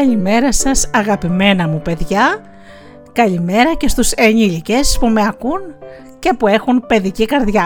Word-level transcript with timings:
Καλημέρα 0.00 0.52
σας 0.52 0.90
αγαπημένα 0.92 1.68
μου 1.68 1.80
παιδιά, 1.80 2.44
καλημέρα 3.12 3.74
και 3.74 3.88
στους 3.88 4.12
ενήλικες 4.12 4.98
που 5.00 5.08
με 5.08 5.26
ακούν 5.26 5.60
και 6.18 6.34
που 6.38 6.46
έχουν 6.46 6.84
παιδική 6.86 7.24
καρδιά. 7.24 7.64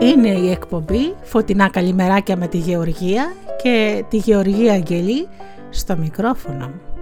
Είναι 0.00 0.28
η 0.28 0.50
εκπομπή 0.50 1.14
Φωτεινά 1.22 1.68
Καλημεράκια 1.68 2.36
με 2.36 2.46
τη 2.46 2.56
Γεωργία 2.56 3.32
και 3.62 4.04
τη 4.08 4.16
Γεωργία 4.16 4.72
Αγγελή 4.72 5.28
στο 5.70 5.96
μικρόφωνο 5.96 6.93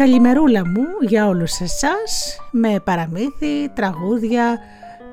καλημερούλα 0.00 0.66
μου 0.66 0.86
για 1.00 1.26
όλους 1.28 1.60
εσάς 1.60 2.38
με 2.50 2.80
παραμύθι, 2.84 3.68
τραγούδια, 3.74 4.58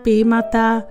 ποίηματα, 0.02 0.88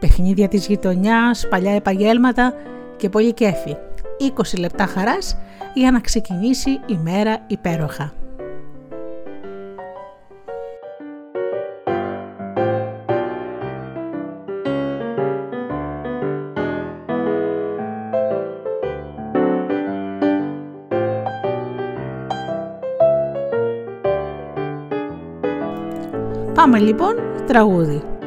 παιχνίδια 0.00 0.48
της 0.48 0.66
γειτονιάς, 0.66 1.48
παλιά 1.48 1.72
επαγγέλματα 1.72 2.54
και 2.96 3.08
πολύ 3.08 3.32
κέφι. 3.32 3.76
20 4.18 4.58
λεπτά 4.58 4.86
χαράς 4.86 5.36
για 5.74 5.90
να 5.90 6.00
ξεκινήσει 6.00 6.70
η 6.70 6.98
μέρα 7.02 7.38
υπέροχα. 7.46 8.17
Πάμε 26.70 26.80
λοιπόν 26.80 27.14
τραγούδι. 27.46 28.17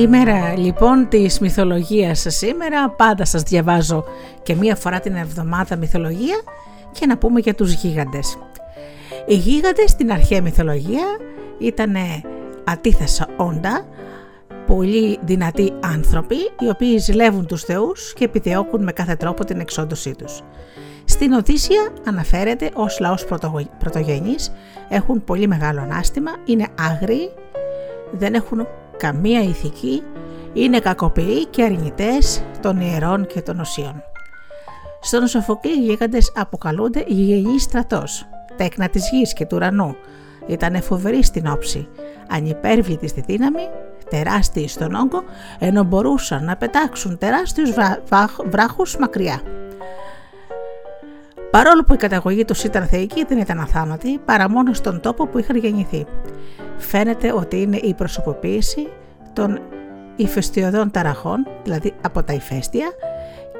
Ημέρα 0.00 0.56
λοιπόν 0.56 1.08
της 1.08 1.38
μυθολογίας 1.38 2.24
σήμερα 2.28 2.90
πάντα 2.90 3.24
σας 3.24 3.42
διαβάζω 3.42 4.04
και 4.42 4.54
μία 4.54 4.76
φορά 4.76 5.00
την 5.00 5.14
εβδομάδα 5.14 5.76
μυθολογία 5.76 6.40
και 6.92 7.06
να 7.06 7.18
πούμε 7.18 7.40
για 7.40 7.54
τους 7.54 7.72
γίγαντες. 7.72 8.38
Οι 9.26 9.34
γίγαντες 9.34 9.90
στην 9.90 10.12
αρχαία 10.12 10.42
μυθολογία 10.42 11.04
ήταν 11.58 11.96
ατίθασα 12.64 13.26
όντα, 13.36 13.86
πολύ 14.66 15.18
δυνατοί 15.24 15.72
άνθρωποι 15.80 16.36
οι 16.36 16.68
οποίοι 16.68 16.98
ζηλεύουν 16.98 17.46
τους 17.46 17.62
θεούς 17.62 18.12
και 18.12 18.24
επιδιώκουν 18.24 18.82
με 18.82 18.92
κάθε 18.92 19.14
τρόπο 19.14 19.44
την 19.44 19.60
εξόντωσή 19.60 20.14
τους. 20.14 20.42
Στην 21.04 21.32
Οδύσσια 21.32 21.88
αναφέρεται 22.06 22.70
ως 22.74 22.98
λαός 23.00 23.26
πρωτογενής, 23.78 24.52
έχουν 24.88 25.24
πολύ 25.24 25.46
μεγάλο 25.46 25.80
ανάστημα, 25.80 26.30
είναι 26.44 26.66
άγριοι, 26.78 27.30
δεν 28.12 28.34
έχουν 28.34 28.66
καμία 28.98 29.42
ηθική, 29.42 30.02
είναι 30.52 30.78
κακοποιοί 30.78 31.46
και 31.46 31.62
αρνητές 31.62 32.42
των 32.62 32.80
ιερών 32.80 33.26
και 33.26 33.42
των 33.42 33.60
οσίων. 33.60 34.02
Στον 35.00 35.26
Σοφοκλή 35.26 35.72
οι 35.72 35.82
γίγαντες 35.82 36.32
αποκαλούνται 36.36 37.04
γηγενή 37.06 37.60
στρατός, 37.60 38.26
τέκνα 38.56 38.88
της 38.88 39.10
γης 39.10 39.32
και 39.32 39.46
του 39.46 39.56
ουρανού. 39.56 39.96
Ήταν 40.46 40.82
φοβεροί 40.82 41.22
στην 41.22 41.46
όψη, 41.46 41.88
ανυπέρβλητοι 42.28 43.08
στη 43.08 43.20
δύναμη, 43.26 43.68
τεράστιοι 44.10 44.68
στον 44.68 44.94
όγκο, 44.94 45.22
ενώ 45.58 45.82
μπορούσαν 45.82 46.44
να 46.44 46.56
πετάξουν 46.56 47.18
τεράστιους 47.18 47.70
βράχους 48.44 48.96
μακριά. 48.96 49.40
Παρόλο 51.50 51.84
που 51.84 51.94
η 51.94 51.96
καταγωγή 51.96 52.44
τους 52.44 52.64
ήταν 52.64 52.86
θεϊκή, 52.86 53.24
δεν 53.24 53.38
ήταν 53.38 53.60
αθάνατοι 53.60 54.18
παρά 54.24 54.50
μόνο 54.50 54.72
στον 54.72 55.00
τόπο 55.00 55.26
που 55.26 55.38
είχαν 55.38 55.56
γεννηθεί 55.56 56.06
φαίνεται 56.78 57.32
ότι 57.32 57.60
είναι 57.60 57.76
η 57.76 57.94
προσωποποίηση 57.94 58.88
των 59.32 59.60
ηφαιστειωδών 60.16 60.90
ταραχών, 60.90 61.46
δηλαδή 61.62 61.92
από 62.00 62.22
τα 62.22 62.32
ηφαίστεια, 62.32 62.90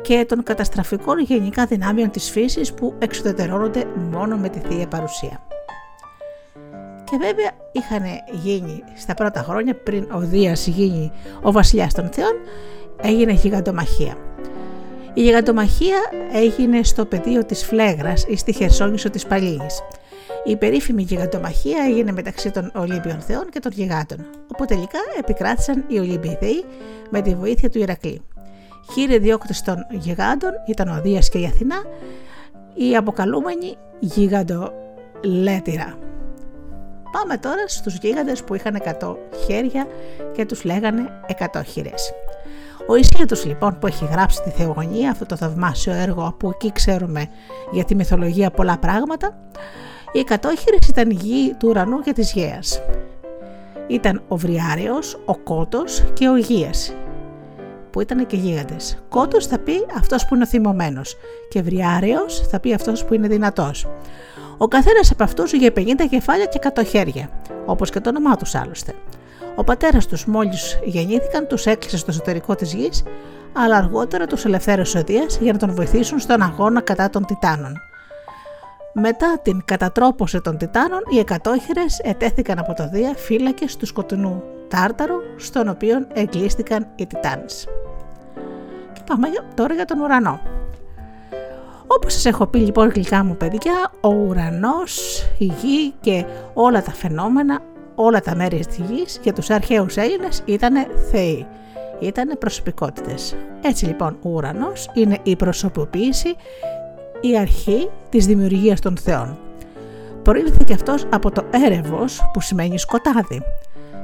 και 0.03 0.25
των 0.29 0.43
καταστραφικών 0.43 1.19
γενικά 1.19 1.67
δυνάμεων 1.67 2.11
της 2.11 2.31
φύσης 2.31 2.73
που 2.73 2.95
εξουδετερώνονται 2.99 3.85
μόνο 4.11 4.37
με 4.37 4.49
τη 4.49 4.59
Θεία 4.59 4.87
Παρουσία. 4.87 5.43
Και 7.05 7.17
βέβαια 7.21 7.51
είχαν 7.73 8.03
γίνει 8.33 8.83
στα 8.97 9.15
πρώτα 9.15 9.41
χρόνια 9.41 9.75
πριν 9.75 10.09
ο 10.13 10.19
Δίας 10.19 10.67
γίνει 10.67 11.13
ο 11.43 11.53
βασιλιάς 11.53 11.95
των 11.95 12.09
θεών, 12.13 12.35
έγινε 13.03 13.33
γιγαντομαχία. 13.33 14.17
Η 15.15 15.23
γιγαντομαχία 15.23 15.99
έγινε 16.33 16.83
στο 16.83 17.05
πεδίο 17.05 17.45
της 17.45 17.65
Φλέγρας 17.65 18.25
ή 18.29 18.37
στη 18.37 18.53
Χερσόνησο 18.53 19.11
της 19.11 19.27
Παλίνης 19.27 19.83
Η 20.45 20.57
περίφημη 20.57 21.03
γιγαντομαχία 21.03 21.85
έγινε 21.85 22.13
μεταξύ 22.13 22.51
των 22.51 22.73
Ολύμπιων 22.75 23.21
Θεών 23.21 23.49
και 23.51 23.61
των 23.61 23.73
γιγάντων, 23.73 24.27
όπου 24.53 24.65
τελικά 24.65 24.99
επικράτησαν 25.19 25.85
οι 25.89 25.99
Ολύμπιοι 25.99 26.37
Θεοί 26.41 26.65
με 27.11 27.23
τη 27.23 27.35
βοήθεια 27.35 27.71
του 27.71 27.79
Ηρακλή. 27.79 28.23
Χείρε 28.93 29.19
διώκτες 29.19 29.63
των 29.63 29.87
γιγάντων 29.91 30.51
ήταν 30.67 30.89
ο 30.89 31.01
Δίας 31.03 31.29
και 31.29 31.39
η 31.39 31.45
Αθηνά, 31.45 31.83
η 32.75 32.97
αποκαλούμενη 32.97 33.77
γιγαντολέτηρα. 33.99 35.99
Πάμε 37.13 37.37
τώρα 37.37 37.69
στους 37.69 37.97
γίγαντες 37.97 38.45
που 38.45 38.55
είχαν 38.55 38.83
100 39.01 39.17
χέρια 39.47 39.87
και 40.33 40.47
τους 40.47 40.65
λέγανε 40.65 41.11
100 41.53 41.63
χειρές. 41.65 42.13
Ο 42.87 42.95
Ισίδητος 42.95 43.45
λοιπόν 43.45 43.79
που 43.79 43.87
έχει 43.87 44.05
γράψει 44.05 44.43
τη 44.43 44.51
Θεογονία, 44.51 45.11
αυτό 45.11 45.27
το 45.27 45.37
θαυμάσιο 45.37 45.93
έργο 45.93 46.35
που 46.39 46.49
εκεί 46.49 46.73
ξέρουμε 46.73 47.27
για 47.71 47.85
τη 47.85 47.95
μυθολογία 47.95 48.51
πολλά 48.51 48.79
πράγματα, 48.79 49.39
οι 50.13 50.19
εκατόχειρες 50.19 50.89
ήταν 50.89 51.11
η 51.11 51.15
γη 51.15 51.55
του 51.59 51.69
ουρανού 51.69 52.01
και 52.01 52.13
της 52.13 52.33
γέας. 52.33 52.83
Ήταν 53.87 54.23
ο 54.29 54.37
Βριάριος, 54.37 55.21
ο 55.25 55.37
Κότος 55.37 56.05
και 56.13 56.29
ο 56.29 56.37
Γίας, 56.37 56.95
που 57.91 58.01
ήταν 58.01 58.27
και 58.27 58.37
γίγαντες. 58.37 59.03
Κότος 59.09 59.47
θα 59.47 59.59
πει 59.59 59.87
αυτός 59.97 60.27
που 60.27 60.35
είναι 60.35 60.47
θυμωμένος 60.47 61.17
και 61.49 61.63
Βριάριος 61.63 62.47
θα 62.51 62.61
πει 62.61 62.75
αυτός 62.75 63.05
που 63.05 63.15
είναι 63.15 63.29
δυνατός. 63.29 63.87
Ο 64.59 64.69
καθένας 64.69 65.11
από 65.11 65.23
αυτούς 65.23 65.53
είχε 65.53 65.71
50 65.71 66.07
κεφάλια 66.11 66.45
και 66.45 66.59
100 66.59 66.85
χέρια, 66.85 67.31
όπως 67.67 67.91
και 67.91 68.01
το 68.01 68.09
όνομά 68.09 68.37
τους 68.37 68.55
άλλωστε. 68.55 68.95
Ο 69.57 69.65
πατέρας 69.65 70.07
τους, 70.07 70.27
μόλις 70.27 70.79
γεννήθηκαν, 70.85 71.47
τους 71.47 71.67
έκλεισε 71.67 71.97
στο 71.97 72.11
εσωτερικό 72.11 72.55
της 72.55 72.75
γης, 72.75 73.03
αλλά 73.53 73.77
αργότερα 73.77 74.27
τους 74.27 74.45
ελευθέρωσε 74.45 74.99
ο 74.99 75.03
Δίας 75.03 75.39
για 75.41 75.53
να 75.53 75.59
τον 75.59 75.75
βοηθήσουν 75.75 76.19
στον 76.19 76.43
αγώνα 76.43 76.81
κατά 76.81 77.11
των 77.11 77.27
Τιτάνων. 77.27 77.88
Μετά 79.01 79.39
την 79.43 79.63
κατατρόπωση 79.65 80.41
των 80.41 80.57
Τιτάνων, 80.57 81.01
οι 81.11 81.19
εκατόχειρες 81.19 81.99
ετέθηκαν 81.99 82.59
από 82.59 82.75
το 82.75 82.89
Δία 82.89 83.15
φύλακες 83.17 83.77
του 83.77 83.87
σκοτεινού 83.87 84.43
Τάρταρο, 84.69 85.21
στον 85.37 85.69
οποίο 85.69 86.07
εγκλείστηκαν 86.13 86.87
οι 86.97 87.07
Τιτάνες. 87.07 87.67
Και 88.93 89.01
πάμε 89.07 89.29
τώρα 89.55 89.75
για 89.75 89.85
τον 89.85 90.01
ουρανό. 90.01 90.41
Όπως 91.87 92.13
σας 92.13 92.25
έχω 92.25 92.47
πει 92.47 92.59
λοιπόν 92.59 92.89
γλυκά 92.89 93.25
μου 93.25 93.37
παιδιά, 93.37 93.91
ο 94.01 94.09
ουρανός, 94.09 95.25
η 95.39 95.45
γη 95.45 95.95
και 96.01 96.25
όλα 96.55 96.83
τα 96.83 96.91
φαινόμενα, 96.93 97.61
όλα 97.95 98.21
τα 98.21 98.35
μέρη 98.35 98.67
της 98.67 98.77
γης 98.77 99.21
για 99.23 99.33
τους 99.33 99.51
αρχαίους 99.51 99.97
Έλληνες 99.97 100.43
ήταν 100.45 100.87
θεοί, 101.11 101.47
ήταν 102.01 102.39
προσωπικότητες. 102.39 103.37
Έτσι 103.63 103.85
λοιπόν 103.85 104.19
ο 104.23 104.29
ουρανός 104.29 104.91
είναι 104.95 105.19
η 105.23 105.37
προσωποποίηση, 105.37 106.37
η 107.21 107.39
αρχή 107.39 107.91
της 108.09 108.27
δημιουργίας 108.27 108.81
των 108.81 108.97
θεών. 108.97 109.39
Προήλθε 110.23 110.63
και 110.67 110.73
αυτός 110.73 111.07
από 111.11 111.31
το 111.31 111.45
έρευος 111.51 112.31
που 112.33 112.41
σημαίνει 112.41 112.79
σκοτάδι 112.79 113.43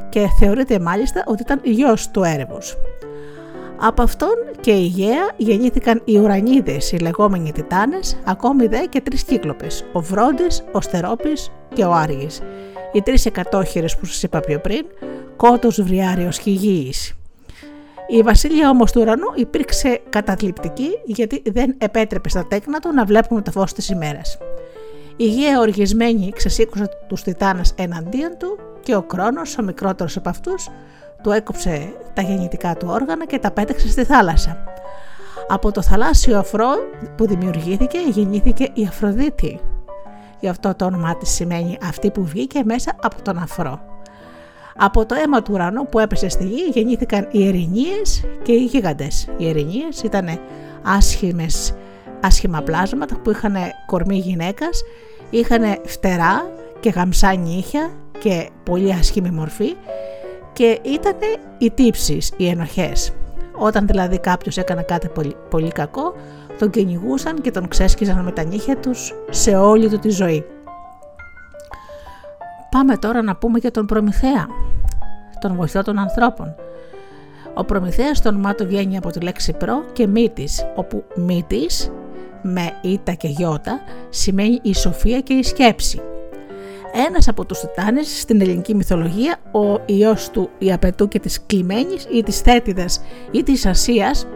και 0.08 0.26
θεωρείται 0.38 0.78
μάλιστα 0.78 1.24
ότι 1.26 1.42
ήταν 1.42 1.60
γιος 1.64 2.10
του 2.10 2.22
έρευος. 2.22 2.76
Από 3.80 4.02
αυτόν 4.02 4.34
και 4.60 4.70
η 4.70 4.84
Γαία 4.84 5.30
γεννήθηκαν 5.36 6.02
οι 6.04 6.18
ουρανίδες, 6.18 6.92
οι 6.92 6.96
λεγόμενοι 6.96 7.52
Τιτάνες, 7.52 8.16
ακόμη 8.24 8.66
δε 8.66 8.86
και 8.86 9.00
τρεις 9.00 9.22
κύκλοπες, 9.22 9.84
ο 9.92 10.00
Βρόντις, 10.00 10.64
ο 10.72 10.80
Στερόπης 10.80 11.50
και 11.74 11.84
ο 11.84 11.92
Άργης. 11.92 12.40
Οι 12.92 13.02
τρεις 13.02 13.26
εκατόχειρες 13.26 13.96
που 13.96 14.06
σας 14.06 14.22
είπα 14.22 14.40
πιο 14.40 14.60
πριν, 14.60 14.86
Κότος, 15.36 15.82
Βριάριος 15.82 16.38
και 16.38 16.50
Γήης. 16.50 17.14
Η 18.06 18.22
βασίλεια 18.22 18.70
όμως 18.70 18.92
του 18.92 19.00
ουρανού 19.00 19.26
υπήρξε 19.34 20.00
καταθλιπτική 20.10 20.88
γιατί 21.04 21.42
δεν 21.46 21.74
επέτρεπε 21.78 22.28
στα 22.28 22.46
τέκνα 22.46 22.80
του 22.80 22.92
να 22.92 23.04
βλέπουν 23.04 23.42
το 23.42 23.50
φως 23.50 23.72
της 23.72 23.88
ημέρας. 23.88 24.38
Η 25.16 25.24
Γαία 25.26 25.60
οργισμένη 25.60 26.32
ξεσήκωσε 26.34 26.88
τους 27.08 27.22
Τιτάνες 27.22 27.72
εναντίον 27.76 28.36
του 28.38 28.58
και 28.82 28.94
ο 28.94 29.02
Κρόνος, 29.02 29.58
ο 29.58 29.62
μικρότερος 29.62 30.16
από 30.16 30.28
αυτούς, 30.28 30.68
του 31.22 31.30
έκοψε 31.30 31.92
τα 32.14 32.22
γεννητικά 32.22 32.76
του 32.76 32.86
όργανα 32.90 33.26
και 33.26 33.38
τα 33.38 33.50
πέταξε 33.50 33.88
στη 33.88 34.04
θάλασσα. 34.04 34.64
Από 35.48 35.72
το 35.72 35.82
θαλάσσιο 35.82 36.38
αφρό 36.38 36.70
που 37.16 37.26
δημιουργήθηκε 37.26 37.98
γεννήθηκε 37.98 38.70
η 38.72 38.86
Αφροδίτη. 38.88 39.60
Γι' 40.40 40.48
αυτό 40.48 40.74
το 40.74 40.84
όνομά 40.84 41.16
της 41.16 41.30
σημαίνει 41.30 41.78
αυτή 41.82 42.10
που 42.10 42.24
βγήκε 42.24 42.60
μέσα 42.64 42.96
από 43.02 43.22
τον 43.22 43.38
αφρό. 43.38 43.93
Από 44.76 45.06
το 45.06 45.14
αίμα 45.14 45.42
του 45.42 45.50
ουρανού 45.54 45.88
που 45.88 45.98
έπεσε 45.98 46.28
στη 46.28 46.44
γη 46.44 46.70
γεννήθηκαν 46.72 47.28
οι 47.30 47.48
ερηνίες 47.48 48.24
και 48.42 48.52
οι 48.52 48.64
γίγαντες. 48.64 49.28
Οι 49.36 49.48
ερηνίες 49.48 50.02
ήταν 50.02 50.38
άσχημες, 50.82 51.74
άσχημα 52.20 52.62
πλάσματα 52.62 53.16
που 53.16 53.30
είχαν 53.30 53.54
κορμί 53.86 54.16
γυναίκας, 54.16 54.82
είχαν 55.30 55.62
φτερά 55.84 56.50
και 56.80 56.90
γαμσά 56.90 57.34
νύχια 57.34 57.90
και 58.18 58.48
πολύ 58.64 58.92
άσχημη 58.92 59.30
μορφή 59.30 59.74
και 60.52 60.78
ήταν 60.82 61.16
οι 61.58 61.70
τύψεις, 61.70 62.32
οι 62.36 62.48
ενοχές. 62.48 63.12
Όταν 63.58 63.86
δηλαδή 63.86 64.18
κάποιος 64.18 64.56
έκανε 64.56 64.82
κάτι 64.82 65.08
πολύ, 65.08 65.36
πολύ 65.50 65.70
κακό, 65.70 66.14
τον 66.58 66.70
κυνηγούσαν 66.70 67.40
και 67.40 67.50
τον 67.50 67.68
ξέσκιζαν 67.68 68.24
με 68.24 68.32
τα 68.32 68.44
νύχια 68.44 68.76
τους 68.76 69.14
σε 69.30 69.56
όλη 69.56 69.88
του 69.88 69.98
τη 69.98 70.08
ζωή. 70.08 70.44
Πάμε 72.74 72.96
τώρα 72.96 73.22
να 73.22 73.36
πούμε 73.36 73.58
για 73.58 73.70
τον 73.70 73.86
Προμηθέα, 73.86 74.46
τον 75.40 75.54
βοηθό 75.54 75.82
των 75.82 75.98
ανθρώπων. 75.98 76.54
Ο 77.54 77.64
Προμηθέας 77.64 78.20
το 78.20 78.28
όνομά 78.28 78.54
του 78.54 78.66
βγαίνει 78.66 78.96
από 78.96 79.10
τη 79.10 79.20
λέξη 79.20 79.52
προ 79.52 79.84
και 79.92 80.06
μύτης, 80.06 80.66
όπου 80.74 81.04
μύτης 81.14 81.90
με 82.42 82.72
ήτα 82.82 83.12
και 83.12 83.28
γιώτα 83.28 83.80
σημαίνει 84.08 84.58
η 84.62 84.74
σοφία 84.74 85.20
και 85.20 85.32
η 85.34 85.42
σκέψη 85.42 86.00
ένας 87.08 87.28
από 87.28 87.44
τους 87.44 87.60
Τιτάνες 87.60 88.20
στην 88.20 88.40
ελληνική 88.40 88.74
μυθολογία, 88.74 89.36
ο 89.52 89.80
ιός 89.86 90.30
του 90.30 90.50
Ιαπετού 90.58 91.08
και 91.08 91.18
της 91.18 91.46
Κλειμένης 91.46 92.06
ή 92.12 92.22
της 92.22 92.40
Θέτιδας 92.40 93.00
ή 93.30 93.42
της 93.42 93.66
Ασίας, 93.66 94.26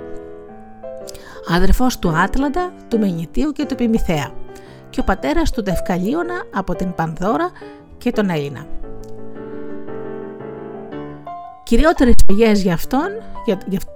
αδερφός 1.55 1.99
του 1.99 2.09
Άτλαντα, 2.09 2.73
του 2.89 2.99
Μενιτίου 2.99 3.53
και 3.53 3.65
του 3.65 3.73
Επιμηθέα 3.75 4.33
και 4.91 5.01
ο 5.01 5.05
πατέρας 5.05 5.51
του 5.51 5.63
Δευκαλίωνα 5.63 6.43
από 6.55 6.75
την 6.75 6.95
Πανδώρα 6.95 7.51
και 7.99 8.13
τον 8.13 8.31
Έλληνα. 8.31 8.67
Κυριότερες 11.63 12.15
πηγές 12.27 12.63
για 12.63 12.73
αυτόν, 12.73 13.09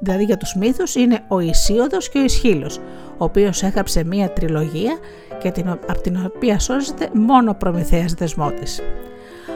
δηλαδή 0.00 0.24
για 0.24 0.36
τους 0.36 0.54
μύθους, 0.54 0.94
είναι 0.94 1.24
ο 1.28 1.40
Ισίωδος 1.40 2.08
και 2.08 2.18
ο 2.18 2.22
Ισχύλος, 2.22 2.78
ο 3.18 3.24
οποίος 3.24 3.62
έγραψε 3.62 4.04
μία 4.04 4.32
τριλογία 4.32 4.98
και 5.38 5.50
την, 5.50 5.68
από 5.68 6.00
την 6.00 6.30
οποία 6.34 6.58
σώζεται 6.58 7.08
μόνο 7.12 7.50
ο 7.50 7.54
Προμηθέας 7.54 8.14
δεσμό 8.14 8.52
τη. 8.52 8.82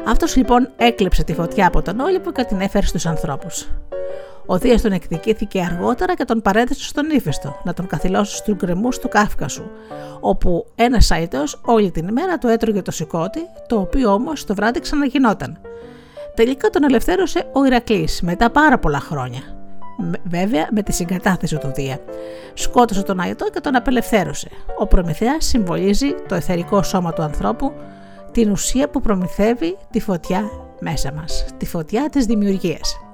Αυτός 0.09 0.37
λοιπόν 0.37 0.69
έκλεψε 0.77 1.25
τη 1.25 1.35
φωτιά 1.35 1.67
από 1.67 1.83
τον 1.83 2.01
Όλυπο 2.01 2.33
και 2.33 2.45
την 2.45 2.61
έφερε 2.61 2.87
στους 2.87 3.07
ανθρώπους. 3.07 3.69
Ο 4.47 4.59
Δίας 4.59 4.83
τον 4.83 4.93
εκδικήθηκε 4.93 5.61
αργότερα 5.61 6.15
και 6.15 6.25
τον 6.25 6.43
παρέδεσε 6.43 6.85
στον 6.85 7.11
ύφεστο, 7.11 7.61
να 7.65 7.75
τον 7.75 7.87
καθυλώσει 7.87 8.37
στους 8.37 8.55
γκρεμούς 8.55 8.99
του 8.99 9.09
Κάφκασου, 9.09 9.71
όπου 10.21 10.67
ένας 10.75 11.11
αίτο 11.11 11.45
όλη 11.65 11.91
την 11.91 12.09
ημέρα 12.09 12.39
του 12.39 12.49
έτρωγε 12.49 12.83
το 12.83 12.91
σηκώτη, 12.91 13.41
το 13.67 13.81
οποίο 13.81 14.13
όμως 14.13 14.45
το 14.45 14.55
βράδυ 14.55 14.81
ξαναγινόταν. 14.81 15.59
Τελικά 16.35 16.71
τον 16.71 16.85
ελευθέρωσε 16.85 17.51
ο 17.53 17.65
Ηρακλής 17.65 18.21
μετά 18.23 18.51
πάρα 18.51 18.79
πολλά 18.79 19.01
χρόνια. 19.01 19.41
Βέβαια 20.25 20.69
με 20.71 20.83
τη 20.83 20.93
συγκατάθεση 20.93 21.59
του 21.59 21.73
Δία. 21.75 21.99
Σκότωσε 22.55 23.03
τον 23.03 23.21
Αϊτό 23.21 23.51
και 23.51 23.61
τον 23.61 23.77
απελευθέρωσε. 23.77 24.49
Ο 24.79 24.87
Προμηθέας 24.87 25.45
συμβολίζει 25.45 26.15
το 26.29 26.35
εθερικό 26.35 26.83
σώμα 26.83 27.13
του 27.13 27.23
ανθρώπου, 27.23 27.73
την 28.33 28.51
ουσία 28.51 28.89
που 28.89 29.01
προμηθεύει 29.01 29.77
τη 29.91 30.01
φωτιά 30.01 30.51
μέσα 30.81 31.13
μας, 31.13 31.47
τη 31.57 31.67
φωτιά 31.67 32.09
της 32.11 32.27
δημιουργίας. 32.27 33.06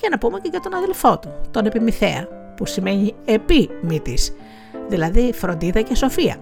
Και 0.00 0.08
να 0.10 0.18
πούμε 0.18 0.38
και 0.40 0.48
για 0.50 0.60
τον 0.60 0.74
αδελφό 0.74 1.18
του, 1.18 1.32
τον 1.50 1.66
Επιμηθέα, 1.66 2.28
που 2.56 2.66
σημαίνει 2.66 3.14
επί 3.24 3.70
μύτης, 3.82 4.32
δηλαδή 4.88 5.32
φροντίδα 5.32 5.80
και 5.80 5.94
σοφία. 5.94 6.36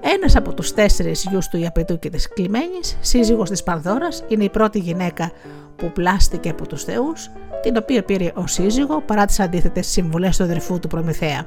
Ένας 0.00 0.36
από 0.36 0.54
τους 0.54 0.72
τέσσερις 0.72 1.26
γιους 1.30 1.48
του 1.48 1.56
Ιαπετού 1.56 1.98
και 1.98 2.10
της 2.10 2.28
Κλειμένης, 2.28 2.98
σύζυγος 3.00 3.50
της 3.50 3.62
Πανδώρας, 3.62 4.24
είναι 4.28 4.44
η 4.44 4.48
πρώτη 4.48 4.78
γυναίκα 4.78 5.30
που 5.76 5.92
πλάστηκε 5.92 6.48
από 6.48 6.66
τους 6.66 6.84
θεούς, 6.84 7.30
την 7.62 7.76
οποία 7.76 8.02
πήρε 8.02 8.32
ο 8.34 8.46
σύζυγος 8.46 9.02
παρά 9.06 9.24
τις 9.24 9.40
αντίθετες 9.40 9.86
συμβουλές 9.86 10.36
του 10.36 10.42
αδερφού 10.42 10.78
του 10.78 10.88
Προμηθέα. 10.88 11.44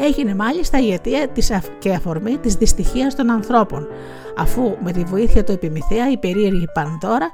Έγινε 0.00 0.34
μάλιστα 0.34 0.78
η 0.78 0.92
αιτία 0.92 1.28
της 1.28 1.52
και 1.78 1.92
αφορμή 1.92 2.36
της 2.38 2.54
δυστυχίας 2.54 3.14
των 3.14 3.30
ανθρώπων, 3.30 3.88
αφού 4.36 4.76
με 4.82 4.92
τη 4.92 5.04
βοήθεια 5.04 5.44
του 5.44 5.52
Επιμηθέα 5.52 6.10
η 6.10 6.16
περίεργη 6.16 6.68
Πανδώρα 6.74 7.30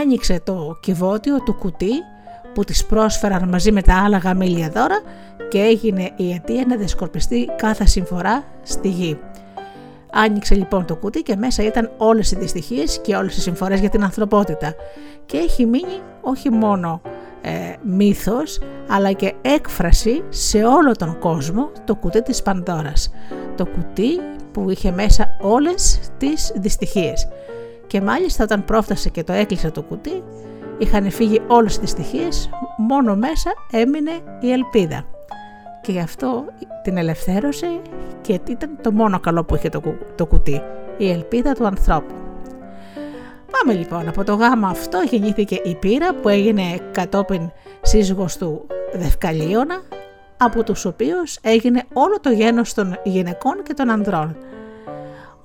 άνοιξε 0.00 0.40
το 0.44 0.78
κυβότιο 0.80 1.42
του 1.42 1.54
κουτί 1.54 1.92
που 2.54 2.64
τις 2.64 2.86
πρόσφεραν 2.86 3.48
μαζί 3.48 3.72
με 3.72 3.82
τα 3.82 4.02
άλλα 4.04 4.18
γαμήλια 4.18 4.68
δώρα 4.68 5.00
και 5.48 5.58
έγινε 5.58 6.10
η 6.16 6.32
αιτία 6.32 6.64
να 6.66 6.76
διασκορπιστεί 6.76 7.48
κάθε 7.56 7.86
συμφορά 7.86 8.44
στη 8.62 8.88
γη. 8.88 9.18
Άνοιξε 10.12 10.54
λοιπόν 10.54 10.84
το 10.84 10.96
κουτί 10.96 11.22
και 11.22 11.36
μέσα 11.36 11.62
ήταν 11.62 11.90
όλες 11.96 12.30
οι 12.30 12.36
δυστυχίες 12.36 13.00
και 13.00 13.16
όλες 13.16 13.36
οι 13.36 13.40
συμφορές 13.40 13.80
για 13.80 13.88
την 13.88 14.02
ανθρωπότητα 14.02 14.74
και 15.26 15.36
έχει 15.36 15.66
μείνει 15.66 16.00
όχι 16.20 16.50
μόνο 16.50 17.00
ε, 17.40 17.50
μύθος 17.82 18.60
αλλά 18.88 19.12
και 19.12 19.34
έκφραση 19.42 20.22
σε 20.28 20.64
όλο 20.64 20.92
τον 20.92 21.18
κόσμο 21.18 21.70
το 21.84 21.94
κουτί 21.94 22.22
της 22.22 22.42
Πανδώρας. 22.42 23.10
Το 23.56 23.66
κουτί 23.66 24.20
που 24.52 24.70
είχε 24.70 24.90
μέσα 24.90 25.36
όλες 25.40 25.98
τις 26.18 26.52
δυστυχίες. 26.54 27.28
Και 27.86 28.00
μάλιστα 28.00 28.44
όταν 28.44 28.64
πρόφτασε 28.64 29.08
και 29.08 29.24
το 29.24 29.32
έκλεισε 29.32 29.70
το 29.70 29.82
κουτί, 29.82 30.22
είχαν 30.78 31.10
φύγει 31.10 31.40
όλες 31.46 31.78
τις 31.78 31.94
δυστυχίες, 31.94 32.50
μόνο 32.76 33.16
μέσα 33.16 33.50
έμεινε 33.70 34.10
η 34.40 34.52
ελπίδα. 34.52 35.04
Και 35.82 35.92
γι' 35.92 36.00
αυτό 36.00 36.44
την 36.82 36.96
ελευθέρωσε 36.96 37.80
και 38.20 38.40
ήταν 38.48 38.78
το 38.82 38.92
μόνο 38.92 39.20
καλό 39.20 39.44
που 39.44 39.54
είχε 39.54 39.68
το, 39.68 39.82
το 40.14 40.26
κουτί, 40.26 40.62
η 40.96 41.10
ελπίδα 41.10 41.52
του 41.52 41.66
ανθρώπου. 41.66 42.14
Πάμε 43.50 43.78
λοιπόν, 43.78 44.08
από 44.08 44.24
το 44.24 44.34
γάμο 44.34 44.66
αυτό 44.66 45.02
γεννήθηκε 45.10 45.60
η 45.64 45.74
πύρα 45.74 46.14
που 46.14 46.28
έγινε 46.28 46.78
κατόπιν 46.92 47.50
σύζυγος 47.82 48.36
του 48.36 48.66
Δευκαλίωνα, 48.94 49.82
από 50.36 50.62
τους 50.62 50.84
οποίους 50.84 51.38
έγινε 51.42 51.82
όλο 51.92 52.20
το 52.20 52.30
γένος 52.30 52.74
των 52.74 52.98
γυναικών 53.04 53.62
και 53.62 53.74
των 53.74 53.90
ανδρών. 53.90 54.36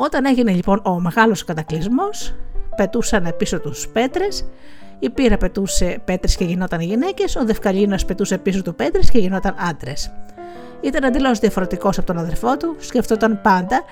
Όταν 0.01 0.25
έγινε 0.25 0.51
λοιπόν 0.51 0.81
ο 0.83 0.99
μεγάλος 0.99 1.43
κατακλυσμός, 1.43 2.35
πετούσαν 2.75 3.33
πίσω 3.37 3.59
τους 3.59 3.87
πέτρες, 3.87 4.45
η 4.99 5.09
πύρα 5.09 5.37
πετούσε 5.37 6.01
πέτρες 6.05 6.35
και 6.35 6.43
γινόταν 6.43 6.79
γυναίκες, 6.79 7.35
ο 7.35 7.45
Δευκαλίνος 7.45 8.05
πετούσε 8.05 8.37
πίσω 8.37 8.61
του 8.61 8.75
πέτρες 8.75 9.09
και 9.09 9.19
γινόταν 9.19 9.55
άντρες. 9.69 10.11
Ήταν 10.81 11.05
αντιλώ 11.05 11.31
διαφορετικός 11.31 11.97
από 11.97 12.07
τον 12.07 12.17
αδερφό 12.17 12.57
του, 12.57 12.75
σκεφτόταν 12.79 13.41
πάντα 13.41 13.83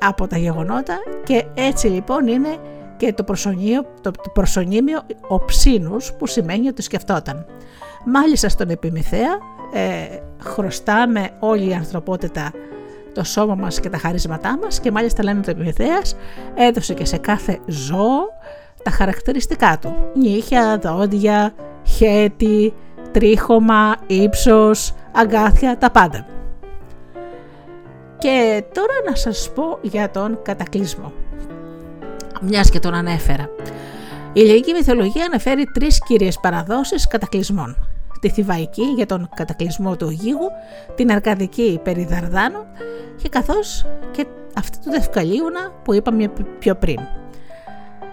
από 0.00 0.26
τα 0.26 0.36
γεγονότα 0.36 0.98
και 1.24 1.44
έτσι 1.54 1.86
λοιπόν 1.86 2.26
είναι 2.26 2.56
και 2.96 3.12
το, 3.12 3.24
προσωνύμιο, 3.24 3.82
το, 4.00 4.10
το 4.10 4.30
προσωνύμιο 4.32 5.00
οψίνους 5.28 6.12
που 6.12 6.26
σημαίνει 6.26 6.68
ότι 6.68 6.82
σκεφτόταν. 6.82 7.46
Μάλιστα 8.04 8.48
στον 8.48 8.70
Επιμηθέα 8.70 9.38
ε, 9.72 10.18
χρωστάμε 10.42 11.30
όλη 11.38 11.68
η 11.68 11.74
ανθρωπότητα 11.74 12.52
το 13.16 13.24
σώμα 13.24 13.54
μας 13.54 13.80
και 13.80 13.88
τα 13.88 13.98
χαρίσματά 13.98 14.58
μας 14.62 14.80
και 14.80 14.90
μάλιστα 14.90 15.22
λένε 15.22 15.40
το 15.40 15.50
Επιμηθέας 15.50 16.16
έδωσε 16.54 16.94
και 16.94 17.04
σε 17.04 17.16
κάθε 17.16 17.58
ζώο 17.66 18.20
τα 18.82 18.90
χαρακτηριστικά 18.90 19.78
του. 19.80 19.94
Νύχια, 20.14 20.78
δόντια, 20.78 21.54
χέτη, 21.84 22.74
τρίχωμα, 23.10 23.96
ύψος, 24.06 24.94
αγκάθια, 25.12 25.78
τα 25.78 25.90
πάντα. 25.90 26.26
Και 28.18 28.64
τώρα 28.72 28.94
να 29.08 29.16
σας 29.16 29.50
πω 29.54 29.78
για 29.82 30.10
τον 30.10 30.38
κατακλυσμό. 30.42 31.12
Μιας 32.40 32.70
και 32.70 32.78
τον 32.78 32.94
ανέφερα. 32.94 33.48
Η 34.32 34.40
ελληνική 34.40 34.72
μυθολογία 34.72 35.24
αναφέρει 35.24 35.64
τρεις 35.64 35.98
κύριες 36.06 36.38
παραδόσεις 36.40 37.06
κατακλυσμών. 37.06 37.95
Τη 38.20 38.28
Θηβαϊκή 38.28 38.82
για 38.82 39.06
τον 39.06 39.28
κατακλυσμό 39.34 39.96
του 39.96 40.10
γίγου, 40.10 40.48
την 40.94 41.10
Αρκαδική 41.12 41.80
περί 41.82 42.04
Δαρδάνου 42.04 42.64
και 43.22 43.28
καθώς 43.28 43.86
και 44.10 44.26
αυτή 44.56 44.78
του 44.78 44.90
Δευκαλίουνα 44.90 45.72
που 45.84 45.94
είπαμε 45.94 46.32
πιο 46.58 46.74
πριν. 46.74 46.98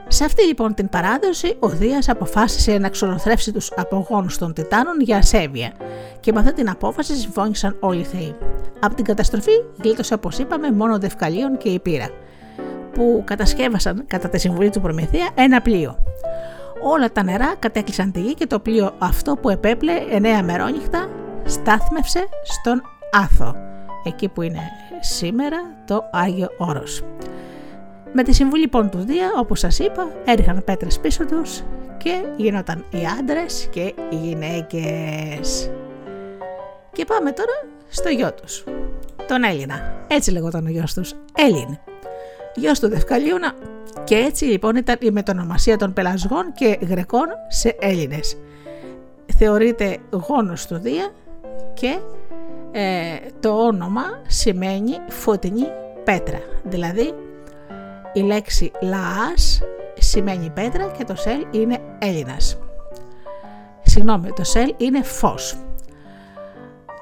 Σε 0.07 0.25
αυτή 0.25 0.43
λοιπόν 0.43 0.74
την 0.74 0.89
παράδοση, 0.89 1.55
ο 1.60 1.69
Δίας 1.69 2.10
αποφάσισε 2.10 2.77
να 2.77 2.89
ξολοθρεύσει 2.89 3.51
τους 3.51 3.72
απογόνους 3.75 4.38
των 4.38 4.53
Τιτάνων 4.53 5.01
για 5.01 5.17
ασέβεια 5.17 5.72
και 6.19 6.31
με 6.31 6.39
αυτή 6.39 6.53
την 6.53 6.69
απόφαση 6.69 7.15
συμφώνησαν 7.15 7.77
όλοι 7.79 8.00
οι 8.00 8.03
θεοί. 8.03 8.36
Από 8.79 8.95
την 8.95 9.05
καταστροφή 9.05 9.51
γλίτωσε 9.83 10.13
όπως 10.13 10.38
είπαμε 10.38 10.72
μόνο 10.72 10.93
ο 10.93 11.00
Δευκαλίων 11.00 11.57
και 11.57 11.69
η 11.69 11.79
Πύρα, 11.79 12.10
που 12.93 13.24
κατασκεύασαν 13.25 14.03
κατά 14.07 14.29
τη 14.29 14.39
συμβουλή 14.39 14.69
του 14.69 14.81
Προμηθεία 14.81 15.29
ένα 15.36 15.62
πλοίο. 15.62 15.98
Όλα 16.85 17.11
τα 17.11 17.23
νερά 17.23 17.55
κατέκλυσαν 17.59 18.11
τη 18.11 18.21
γη 18.21 18.33
και 18.33 18.47
το 18.47 18.59
πλοίο 18.59 18.95
αυτό 18.97 19.35
που 19.35 19.49
επέπλε 19.49 19.93
εννέα 20.09 20.43
μερόνυχτα 20.43 21.09
στάθμευσε 21.45 22.27
στον 22.43 22.81
Άθο, 23.11 23.55
εκεί 24.03 24.27
που 24.27 24.41
είναι 24.41 24.61
σήμερα 24.99 25.57
το 25.85 26.09
Άγιο 26.11 26.47
Όρος. 26.57 27.01
Με 28.13 28.23
τη 28.23 28.33
συμβουλή 28.33 28.61
λοιπόν 28.61 28.89
του 28.89 28.97
Δία, 28.97 29.31
όπως 29.37 29.59
σας 29.59 29.79
είπα, 29.79 30.07
έριχαν 30.25 30.63
πέτρες 30.65 30.99
πίσω 30.99 31.25
τους 31.25 31.63
και 31.97 32.23
γίνονταν 32.37 32.85
οι 32.89 33.05
άντρες 33.19 33.67
και 33.71 33.93
οι 34.09 34.15
γυναίκες. 34.15 35.71
Και 36.91 37.05
πάμε 37.05 37.31
τώρα 37.31 37.53
στο 37.89 38.09
γιο 38.09 38.33
τους, 38.33 38.63
τον 39.27 39.43
Έλληνα. 39.43 40.05
Έτσι 40.07 40.31
λεγόταν 40.31 40.65
ο 40.65 40.69
γιος 40.69 40.93
τους, 40.93 41.13
Έλλην. 41.35 41.77
Γιος 42.55 42.79
του 42.79 42.89
Δευκαλίουνα 42.89 43.53
και 44.03 44.15
έτσι 44.15 44.45
λοιπόν 44.45 44.75
ήταν 44.75 44.95
η 45.01 45.12
μετονομασία 45.12 45.77
των 45.77 45.93
πελασγών 45.93 46.51
και 46.53 46.79
γρεκών 46.81 47.27
σε 47.48 47.75
Έλληνες. 47.79 48.38
Θεωρείται 49.38 49.98
γόνος 50.10 50.67
του 50.67 50.77
Δία 50.77 51.12
και 51.74 52.00
ε, 52.72 53.15
το 53.39 53.50
όνομα 53.50 54.03
σημαίνει 54.27 54.98
φωτεινή 55.07 55.67
πέτρα, 56.03 56.39
δηλαδή 56.63 57.13
η 58.13 58.19
λέξη 58.19 58.72
λαάς 58.81 59.62
σημαίνει 60.00 60.50
πέτρα 60.50 60.91
και 60.98 61.03
το 61.03 61.15
σελ 61.15 61.45
είναι 61.51 61.77
Έλληνας. 62.00 62.57
Συγγνώμη, 63.81 64.31
το 64.31 64.43
σελ 64.43 64.74
είναι 64.77 65.03
φως. 65.03 65.57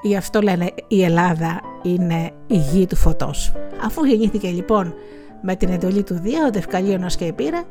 Γι' 0.01 0.15
αυτό 0.15 0.41
λένε 0.41 0.73
η 0.87 1.03
Ελλάδα 1.03 1.61
είναι 1.81 2.31
η 2.47 2.57
γη 2.57 2.87
του 2.87 2.95
φωτός. 2.95 3.51
Αφού 3.83 4.03
γεννήθηκε 4.03 4.47
λοιπόν 4.47 4.93
με 5.41 5.55
την 5.55 5.69
εντολή 5.69 6.03
του 6.03 6.19
Δία, 6.19 6.45
ο 6.45 6.49
Δευκαλίωνος 6.49 7.15
και 7.15 7.25
η 7.25 7.31
Πύρα 7.31 7.63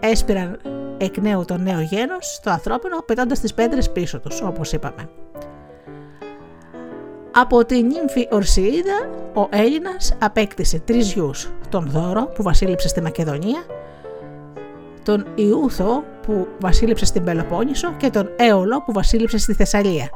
έσπηραν 0.00 0.58
εκ 0.98 1.16
νέου 1.16 1.44
το 1.44 1.56
νέο 1.56 1.80
γένος 1.80 2.34
στο 2.34 2.50
ανθρώπινο 2.50 3.02
πετώντας 3.06 3.40
τις 3.40 3.54
πέτρες 3.54 3.90
πίσω 3.90 4.20
τους, 4.20 4.40
όπως 4.40 4.72
είπαμε. 4.72 5.08
Από 7.34 7.64
την 7.64 7.86
νύμφη 7.86 8.28
Ορσιίδα 8.30 9.08
ο 9.34 9.46
Έλληνας 9.50 10.16
απέκτησε 10.18 10.78
τρεις 10.78 11.12
γιους, 11.12 11.50
τον 11.68 11.86
Δώρο 11.90 12.26
που 12.26 12.42
βασίλειψε 12.42 12.88
στη 12.88 13.00
Μακεδονία, 13.00 13.62
τον 15.02 15.26
Ιούθο 15.34 16.04
που 16.22 16.48
βασίλειψε 16.60 17.04
στην 17.04 17.24
Πελοπόννησο 17.24 17.92
και 17.96 18.10
τον 18.10 18.30
Έολο 18.36 18.82
που 18.82 18.92
βασίλειψε 18.92 19.38
στη 19.38 19.54
Θεσσαλία 19.54 20.10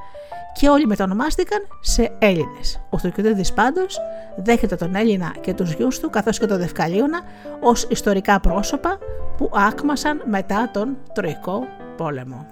και 0.58 0.68
όλοι 0.68 0.86
μετονομάστηκαν 0.86 1.60
σε 1.80 2.16
Έλληνες. 2.18 2.80
Ο 2.90 2.98
Θουκυδίδης 2.98 3.52
πάντως 3.52 3.98
δέχεται 4.36 4.76
τον 4.76 4.94
Έλληνα 4.94 5.34
και 5.40 5.54
τους 5.54 5.72
γιους 5.72 5.98
του 5.98 6.10
καθώς 6.10 6.38
και 6.38 6.46
τον 6.46 6.58
Δευκαλίωνα 6.58 7.20
ως 7.60 7.86
ιστορικά 7.90 8.40
πρόσωπα 8.40 8.98
που 9.36 9.50
άκμασαν 9.54 10.22
μετά 10.26 10.70
τον 10.72 10.96
Τροϊκό 11.12 11.66
πόλεμο. 11.96 12.46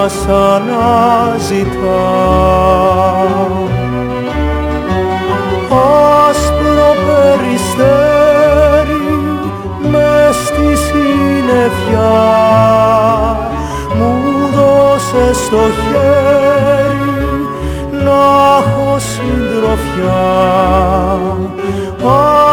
Θα 0.00 0.08
σ' 0.08 0.28
αναζητά. 0.28 2.00
Άσπρο 6.28 6.90
περιστέρι 7.06 8.28
μες 9.90 10.36
στη 10.46 10.68
συννεφιά 10.84 12.18
μου 13.98 14.12
δώσε 14.54 15.26
στο 15.34 15.62
χέρι 15.80 17.20
να 18.04 18.22
έχω 18.58 18.90
συντροφιά. 18.98 20.28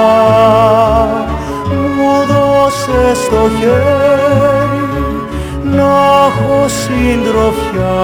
μου 1.21 1.34
δώσε 2.87 3.15
στο 3.15 3.49
χέρι 3.59 4.87
να 5.77 5.93
έχω 6.27 6.69
συντροφιά. 6.69 8.03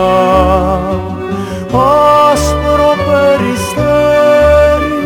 Άσπρο 2.32 2.92
περιστέρι 3.06 4.98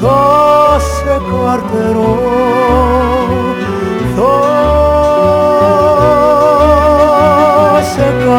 θα 0.00 0.78
σε 0.78 1.20
καρτερώ 1.30 2.44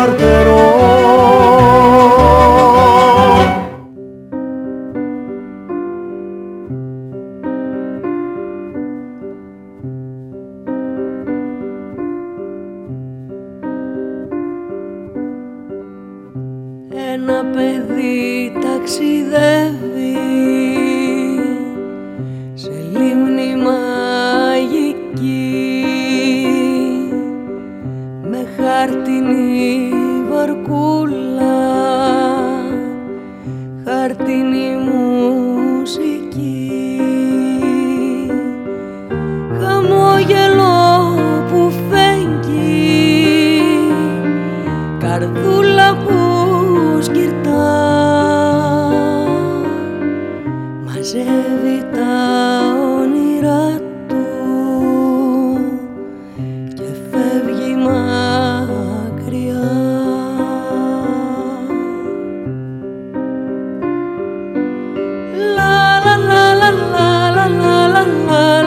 fuerte 0.06 0.45
never 68.36 68.65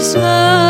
desire. 0.00 0.69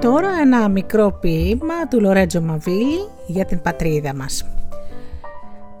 Τώρα 0.00 0.28
ένα 0.40 0.68
μικρό 0.68 1.18
ποίημα 1.20 1.88
του 1.88 2.00
Λορέτζο 2.00 2.40
Μαβίλη 2.40 3.08
για 3.26 3.44
την 3.44 3.60
πατρίδα 3.60 4.14
μας. 4.14 4.48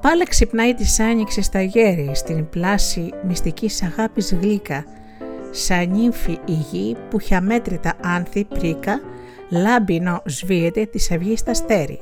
Πάλε 0.00 0.24
ξυπνάει 0.24 0.74
της 0.74 1.00
άνοιξης 1.00 1.44
στα 1.44 1.62
γέρη, 1.62 2.10
στην 2.14 2.48
πλάση 2.48 3.10
μυστικής 3.26 3.82
αγάπης 3.82 4.34
γλύκα, 4.40 4.84
σαν 5.50 5.88
νύμφη 5.90 6.38
η 6.44 6.52
γη 6.52 6.96
που 7.10 7.18
χιαμέτρητα 7.18 7.94
άνθη 8.02 8.44
πρίκα, 8.44 9.00
λάμπινο 9.50 10.22
σβήεται 10.24 10.84
της 10.84 11.10
αυγής 11.10 11.38
στα 11.38 11.54
στέρι. 11.54 12.00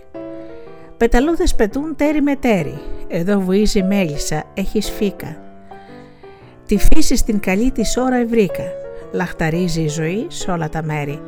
Πεταλούδες 0.97 1.55
πετούν 1.55 1.97
τέρι 1.97 2.23
με 2.23 2.37
τέρι, 2.37 2.79
εδώ 3.09 3.41
βουίζει 3.41 3.83
μέλισσα, 3.83 4.45
έχει 4.55 4.81
φύκα. 4.81 5.37
Τη 6.67 6.79
φύση 6.79 7.17
στην 7.17 7.41
καλή 7.41 7.71
της 7.71 7.97
ώρα 7.97 8.17
ευρήκα, 8.17 8.65
λαχταρίζει 9.13 9.83
η 9.83 9.89
ζωή 9.89 10.27
σε 10.29 10.51
όλα 10.51 10.69
τα 10.69 10.83
μέρη. 10.83 11.21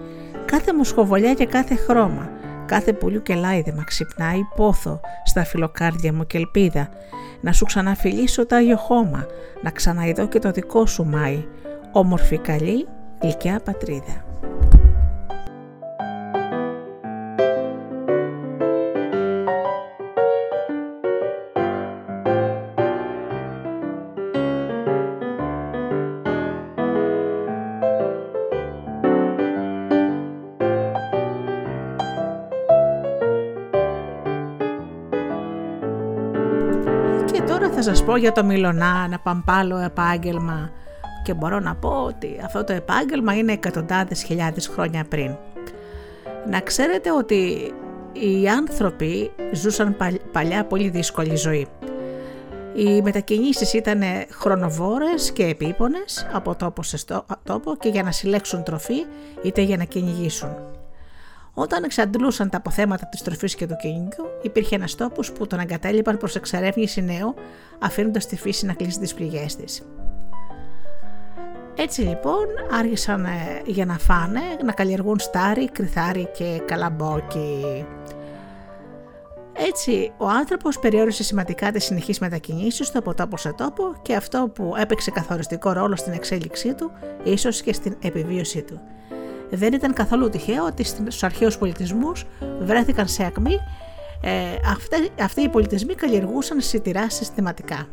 Κάθε 0.50 0.72
μοσχοβολιά 0.72 1.34
και 1.34 1.46
κάθε 1.46 1.74
χρώμα, 1.74 2.30
κάθε 2.66 2.92
πουλιού 2.92 3.22
και 3.22 3.34
λάιδεμα 3.34 3.84
ξυπνάει 3.84 4.38
πόθο 4.56 5.00
στα 5.24 5.44
φιλοκάρδια 5.44 6.12
μου 6.12 6.26
και 6.26 6.38
ελπίδα. 6.38 6.88
Να 7.40 7.52
σου 7.52 7.64
ξαναφιλήσω 7.64 8.46
τα 8.46 8.56
Άγιο 8.56 8.76
χώμα, 8.76 9.26
να 9.62 9.70
ξαναειδώ 9.70 10.28
και 10.28 10.38
το 10.38 10.50
δικό 10.50 10.86
σου 10.86 11.04
Μάη, 11.04 11.44
όμορφη 11.92 12.38
καλή, 12.38 12.86
γλυκιά 13.22 13.60
πατρίδα. 13.64 14.24
Θα 37.82 37.94
σας 37.94 38.04
πω 38.04 38.16
για 38.16 38.32
το 38.32 38.44
Μιλονά, 38.44 39.02
ένα 39.04 39.18
παμπάλο 39.18 39.78
επάγγελμα 39.78 40.70
και 41.24 41.34
μπορώ 41.34 41.60
να 41.60 41.74
πω 41.74 41.88
ότι 41.88 42.40
αυτό 42.44 42.64
το 42.64 42.72
επάγγελμα 42.72 43.34
είναι 43.36 43.52
εκατοντάδες 43.52 44.22
χιλιάδες 44.22 44.66
χρόνια 44.66 45.04
πριν. 45.08 45.36
Να 46.50 46.60
ξέρετε 46.60 47.12
ότι 47.12 47.72
οι 48.12 48.48
άνθρωποι 48.48 49.30
ζούσαν 49.52 49.96
παλιά 50.32 50.64
πολύ 50.64 50.88
δύσκολη 50.88 51.36
ζωή. 51.36 51.66
Οι 52.74 53.02
μετακινήσεις 53.02 53.72
ήταν 53.72 54.02
χρονοβόρες 54.30 55.32
και 55.32 55.44
επίπονες 55.44 56.28
από 56.32 56.54
τόπο 56.54 56.82
σε 56.82 57.04
τόπο 57.44 57.76
και 57.76 57.88
για 57.88 58.02
να 58.02 58.12
συλλέξουν 58.12 58.62
τροφή 58.62 59.04
είτε 59.42 59.60
για 59.60 59.76
να 59.76 59.84
κυνηγήσουν. 59.84 60.79
Όταν 61.60 61.84
εξαντλούσαν 61.84 62.50
τα 62.50 62.56
αποθέματα 62.56 63.06
της 63.06 63.22
τροφής 63.22 63.54
και 63.54 63.66
του 63.66 63.76
κυνηγιού, 63.76 64.24
υπήρχε 64.42 64.74
ένας 64.74 64.94
τόπος 64.94 65.32
που 65.32 65.46
τον 65.46 65.58
εγκατέλειπαν 65.58 66.16
προς 66.16 66.36
εξερεύνηση 66.36 67.02
νέου, 67.02 67.34
αφήνοντας 67.78 68.26
τη 68.26 68.36
φύση 68.36 68.66
να 68.66 68.72
κλείσει 68.72 68.98
τις 68.98 69.14
πληγές 69.14 69.56
της. 69.56 69.82
Έτσι 71.74 72.00
λοιπόν 72.00 72.46
άρχισαν 72.78 73.24
ε, 73.24 73.62
για 73.64 73.86
να 73.86 73.98
φάνε 73.98 74.40
να 74.64 74.72
καλλιεργούν 74.72 75.18
στάρι, 75.18 75.70
κρυθάρι 75.70 76.28
και 76.36 76.62
καλαμπόκι. 76.64 77.86
Έτσι, 79.52 80.12
ο 80.16 80.28
άνθρωπος 80.28 80.78
περιόρισε 80.78 81.22
σημαντικά 81.22 81.72
τις 81.72 81.84
συνεχείς 81.84 82.18
μετακινήσεις 82.18 82.90
του 82.90 82.98
από 82.98 83.14
τόπο 83.14 83.36
σε 83.36 83.52
τόπο 83.52 83.94
και 84.02 84.14
αυτό 84.14 84.50
που 84.54 84.74
έπαιξε 84.76 85.10
καθοριστικό 85.10 85.72
ρόλο 85.72 85.96
στην 85.96 86.12
εξέλιξή 86.12 86.74
του, 86.74 86.90
ίσως 87.22 87.62
και 87.62 87.72
στην 87.72 87.96
επιβίωσή 88.02 88.62
του 88.62 88.80
δεν 89.50 89.72
ήταν 89.72 89.92
καθόλου 89.92 90.28
τυχαίο 90.28 90.64
ότι 90.64 90.84
στους 90.84 91.22
αρχαίους 91.22 91.58
πολιτισμούς 91.58 92.26
βρέθηκαν 92.60 93.08
σε 93.08 93.24
ακμή 93.24 93.58
ε, 94.22 94.30
αυτοί, 94.70 95.10
αυτοί 95.20 95.40
οι 95.40 95.48
πολιτισμοί 95.48 95.94
καλλιεργούσαν 95.94 96.60
σιτηρά 96.60 97.10
συστηματικά. 97.10 97.88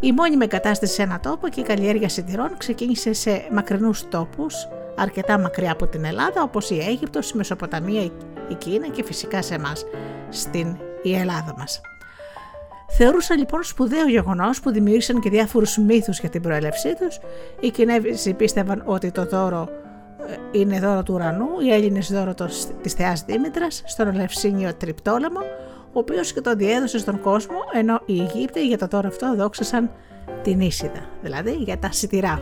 Η 0.00 0.12
μόνιμη 0.12 0.44
εγκατάσταση 0.44 0.92
σε 0.94 1.02
ένα 1.02 1.20
τόπο 1.20 1.48
και 1.48 1.60
η 1.60 1.62
καλλιέργεια 1.62 2.08
σιτηρών 2.08 2.56
ξεκίνησε 2.56 3.12
σε 3.12 3.48
μακρινούς 3.52 4.08
τόπους, 4.08 4.54
αρκετά 4.96 5.38
μακριά 5.38 5.72
από 5.72 5.86
την 5.86 6.04
Ελλάδα, 6.04 6.42
όπως 6.42 6.70
η 6.70 6.78
Αίγυπτος, 6.88 7.30
η 7.30 7.36
Μεσοποταμία, 7.36 8.02
η 8.48 8.54
Κίνα 8.58 8.88
και 8.88 9.04
φυσικά 9.04 9.42
σε 9.42 9.54
εμάς 9.54 9.84
στην 10.28 10.76
η 11.02 11.14
Ελλάδα 11.14 11.54
μας. 11.58 11.80
Θεωρούσαν 12.88 13.38
λοιπόν 13.38 13.62
σπουδαίο 13.62 14.08
γεγονός 14.08 14.60
που 14.60 14.70
δημιούργησαν 14.70 15.20
και 15.20 15.30
διάφορους 15.30 15.76
μύθους 15.76 16.20
για 16.20 16.28
την 16.28 16.42
προέλευσή 16.42 16.94
τους. 16.94 17.18
Οι 17.60 17.70
Κινέζοι 17.70 18.34
πίστευαν 18.34 18.82
ότι 18.86 19.10
το 19.10 19.24
δώρο 19.26 19.68
είναι 20.50 20.80
δώρο 20.80 21.02
του 21.02 21.14
ουρανού, 21.14 21.46
οι 21.62 21.72
Έλληνες 21.72 22.12
δώρο 22.12 22.34
της 22.82 22.92
Θεάς 22.92 23.24
Δήμητρας, 23.24 23.82
στον 23.86 24.08
Ελευσίνιο 24.08 24.74
Τριπτόλεμο, 24.74 25.40
ο 25.92 25.98
οποίος 25.98 26.32
και 26.32 26.40
το 26.40 26.54
διέδωσε 26.54 26.98
στον 26.98 27.20
κόσμο, 27.20 27.56
ενώ 27.72 28.00
οι 28.06 28.20
Αιγύπτιοι 28.20 28.62
για 28.66 28.78
το 28.78 28.86
δώρο 28.86 29.08
αυτό 29.08 29.34
δόξασαν 29.36 29.90
την 30.42 30.60
Ίσιδα, 30.60 31.08
δηλαδή 31.22 31.52
για 31.52 31.78
τα 31.78 31.92
σιτηρά. 31.92 32.40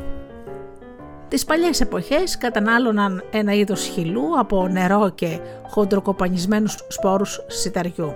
Τις 1.28 1.44
παλιές 1.44 1.80
εποχές 1.80 2.38
κατανάλωναν 2.38 3.24
ένα 3.30 3.52
είδος 3.52 3.84
χυλού 3.84 4.38
από 4.38 4.68
νερό 4.68 5.10
και 5.14 5.38
χοντροκοπανισμένους 5.68 6.84
σπόρους 6.88 7.44
σιταριού. 7.46 8.14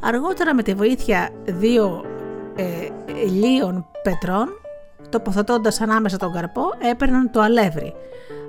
Αργότερα 0.00 0.54
με 0.54 0.62
τη 0.62 0.74
βοήθεια 0.74 1.28
δύο 1.44 2.04
ε, 2.56 2.88
λίων 3.30 3.86
πετρών, 4.02 4.48
τοποθετώντας 5.08 5.80
ανάμεσα 5.80 6.16
τον 6.16 6.32
καρπό, 6.32 6.62
έπαιρναν 6.90 7.30
το 7.30 7.40
αλεύρι, 7.40 7.94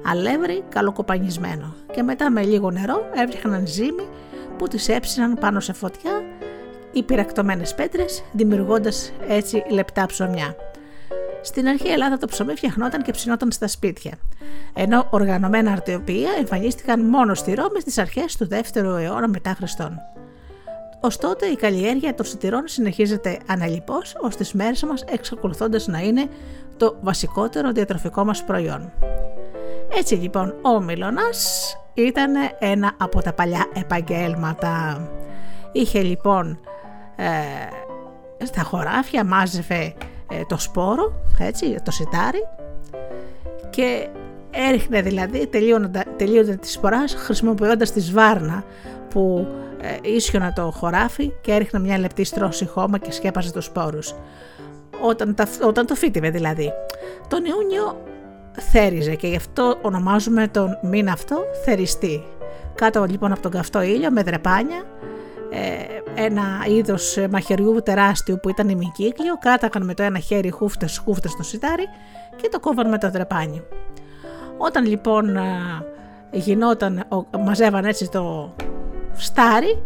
αλεύρι 0.05 0.63
καλοκοπανισμένο 0.69 1.73
και 1.91 2.03
μετά 2.03 2.31
με 2.31 2.43
λίγο 2.43 2.71
νερό 2.71 3.09
έβριχναν 3.15 3.67
ζύμη 3.67 4.07
που 4.57 4.67
τις 4.67 4.89
έψιναν 4.89 5.33
πάνω 5.33 5.59
σε 5.59 5.73
φωτιά 5.73 6.23
οι 6.91 7.03
πυρακτωμένες 7.03 7.75
πέτρες 7.75 8.23
δημιουργώντας 8.31 9.11
έτσι 9.27 9.63
λεπτά 9.69 10.05
ψωμιά. 10.05 10.55
Στην 11.41 11.67
αρχή 11.67 11.87
η 11.87 11.91
Ελλάδα 11.91 12.17
το 12.17 12.27
ψωμί 12.27 12.55
φτιαχνόταν 12.55 13.01
και 13.01 13.11
ψινόταν 13.11 13.51
στα 13.51 13.67
σπίτια, 13.67 14.11
ενώ 14.73 15.07
οργανωμένα 15.09 15.71
αρτεοποιία 15.71 16.29
εμφανίστηκαν 16.39 17.05
μόνο 17.05 17.33
στη 17.33 17.53
Ρώμη 17.53 17.79
στις 17.79 17.97
αρχές 17.97 18.35
του 18.37 18.47
2ου 18.51 18.99
αιώνα 18.99 19.27
μετά 19.27 19.53
Χριστόν. 19.57 19.99
Ωστότε 21.01 21.45
η 21.45 21.55
καλλιέργεια 21.55 22.15
των 22.15 22.25
σιτηρών 22.25 22.67
συνεχίζεται 22.67 23.39
αναλυπώς 23.45 24.15
ως 24.21 24.35
τις 24.35 24.53
μέρες 24.53 24.83
μας 24.83 25.03
εξακολουθώντας 25.11 25.87
να 25.87 25.99
είναι 25.99 26.27
το 26.77 26.97
βασικότερο 27.01 27.71
διατροφικό 27.71 28.25
μας 28.25 28.43
προϊόν. 28.43 28.91
Έτσι 29.97 30.15
λοιπόν 30.15 30.55
ο 30.61 30.79
Μιλωνάς 30.81 31.73
ήταν 31.93 32.33
ένα 32.59 32.91
από 32.97 33.21
τα 33.21 33.33
παλιά 33.33 33.65
επαγγέλματα. 33.73 35.07
Είχε 35.71 36.01
λοιπόν 36.01 36.59
ε, 37.15 38.45
στα 38.45 38.61
χωράφια 38.61 39.23
μάζευε 39.23 39.93
ε, 40.31 40.41
το 40.47 40.57
σπόρο, 40.57 41.13
έτσι, 41.39 41.75
το 41.83 41.91
σιτάρι 41.91 42.47
και 43.69 44.07
έριχνε 44.51 45.01
δηλαδή 45.01 45.47
τελείωντα 46.17 46.55
τη 46.59 46.71
σποράς 46.71 47.13
χρησιμοποιώντας 47.13 47.91
τη 47.91 47.99
σβάρνα 47.99 48.63
που 49.09 49.47
ε, 49.81 50.09
ίσιονα 50.09 50.53
το 50.53 50.71
χωράφι 50.71 51.31
και 51.41 51.51
έριχνε 51.51 51.79
μια 51.79 51.99
λεπτή 51.99 52.23
στρώση 52.23 52.65
χώμα 52.65 52.97
και 52.97 53.11
σκέπαζε 53.11 53.51
τους 53.51 53.65
σπόρους. 53.65 54.15
Όταν, 55.01 55.35
όταν 55.63 55.85
το 55.85 55.95
φύτιβε 55.95 56.29
δηλαδή. 56.29 56.71
Τον 57.27 57.45
Ιούνιο 57.45 57.97
θέριζε 58.59 59.15
και 59.15 59.27
γι' 59.27 59.35
αυτό 59.35 59.77
ονομάζουμε 59.81 60.47
τον 60.47 60.77
μήνα 60.81 61.11
αυτό 61.11 61.37
θεριστή. 61.65 62.23
Κάτω 62.75 63.05
λοιπόν 63.09 63.31
από 63.31 63.41
τον 63.41 63.51
καυτό 63.51 63.81
ήλιο 63.81 64.11
με 64.11 64.23
δρεπάνια, 64.23 64.83
ε, 65.49 66.21
ένα 66.23 66.43
είδος 66.67 67.17
μαχαιριού 67.31 67.81
τεράστιου 67.83 68.39
που 68.41 68.49
ήταν 68.49 68.69
ημικύκλιο, 68.69 69.37
κράταγαν 69.39 69.85
με 69.85 69.93
το 69.93 70.03
ένα 70.03 70.19
χέρι 70.19 70.49
χούφτες 70.49 70.97
χούφτες 70.97 71.31
στο 71.31 71.43
σιτάρι 71.43 71.85
και 72.35 72.49
το 72.49 72.59
κόβαν 72.59 72.89
με 72.89 72.97
το 72.97 73.09
δρεπάνι. 73.09 73.61
Όταν 74.57 74.85
λοιπόν 74.85 75.35
ε, 75.35 75.41
γινόταν, 76.31 77.07
μαζεύαν 77.45 77.85
έτσι 77.85 78.09
το 78.09 78.55
στάρι, 79.13 79.81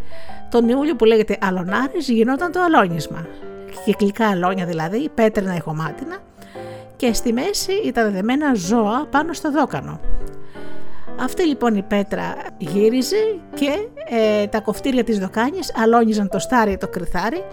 τον 0.49 0.69
Ιούλιο 0.69 0.95
που 0.95 1.05
λέγεται 1.05 1.37
αλονάρις 1.41 2.09
γινόταν 2.09 2.51
το 2.51 2.61
αλόνισμα. 2.61 3.27
Κυκλικά 3.85 4.29
αλόνια 4.29 4.65
δηλαδή, 4.65 5.09
πέτρινα 5.09 5.55
ηχομάτινα, 5.55 6.17
και 7.03 7.13
στη 7.13 7.33
μέση 7.33 7.73
ήταν 7.85 8.11
δεμένα 8.11 8.53
ζώα 8.53 9.07
πάνω 9.11 9.33
στο 9.33 9.51
δόκανο. 9.51 9.99
Αυτή 11.19 11.47
λοιπόν 11.47 11.75
η 11.75 11.81
πέτρα 11.81 12.35
γύριζε 12.57 13.15
και 13.53 13.71
ε, 14.09 14.47
τα 14.47 14.59
κοφτήρια 14.59 15.03
της 15.03 15.19
δοκάνης 15.19 15.73
αλώνιζαν 15.75 16.29
το 16.29 16.39
στάρι 16.39 16.77
το 16.77 16.87
κρυθάρι 16.87 17.43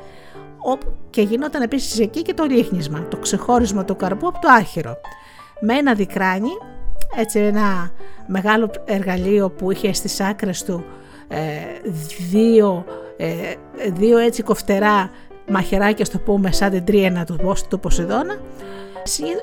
και 1.11 1.23
γινόταν 1.23 1.63
επίσης 1.63 2.01
εκεί 2.01 2.23
και 2.23 2.35
το 2.35 2.45
ρίχνισμα, 2.45 3.09
το 3.09 3.17
ξεχώρισμα 3.17 3.85
του 3.85 3.97
καρπού 3.97 4.27
από 4.27 4.39
το 4.41 4.49
άχυρο. 4.49 4.97
Με 5.61 5.75
ένα 5.75 5.95
δικράνι, 5.95 6.51
έτσι 7.17 7.39
ένα 7.39 7.91
μεγάλο 8.27 8.71
εργαλείο 8.85 9.51
που 9.51 9.71
είχε 9.71 9.93
στις 9.93 10.21
άκρες 10.21 10.65
του 10.65 10.85
ε, 11.29 11.39
δύο, 12.31 12.85
ε, 13.17 13.55
δύο 13.93 14.19
έτσι 14.19 14.43
κοφτερά 14.43 15.11
μαχαιράκια 15.49 16.05
στο 16.05 16.19
πούμε 16.19 16.53
σαν 16.53 16.71
την 16.71 16.85
τρίαινα 16.85 17.25
του, 17.25 17.55
του 17.69 17.81
Ποσειδώνα 17.81 18.39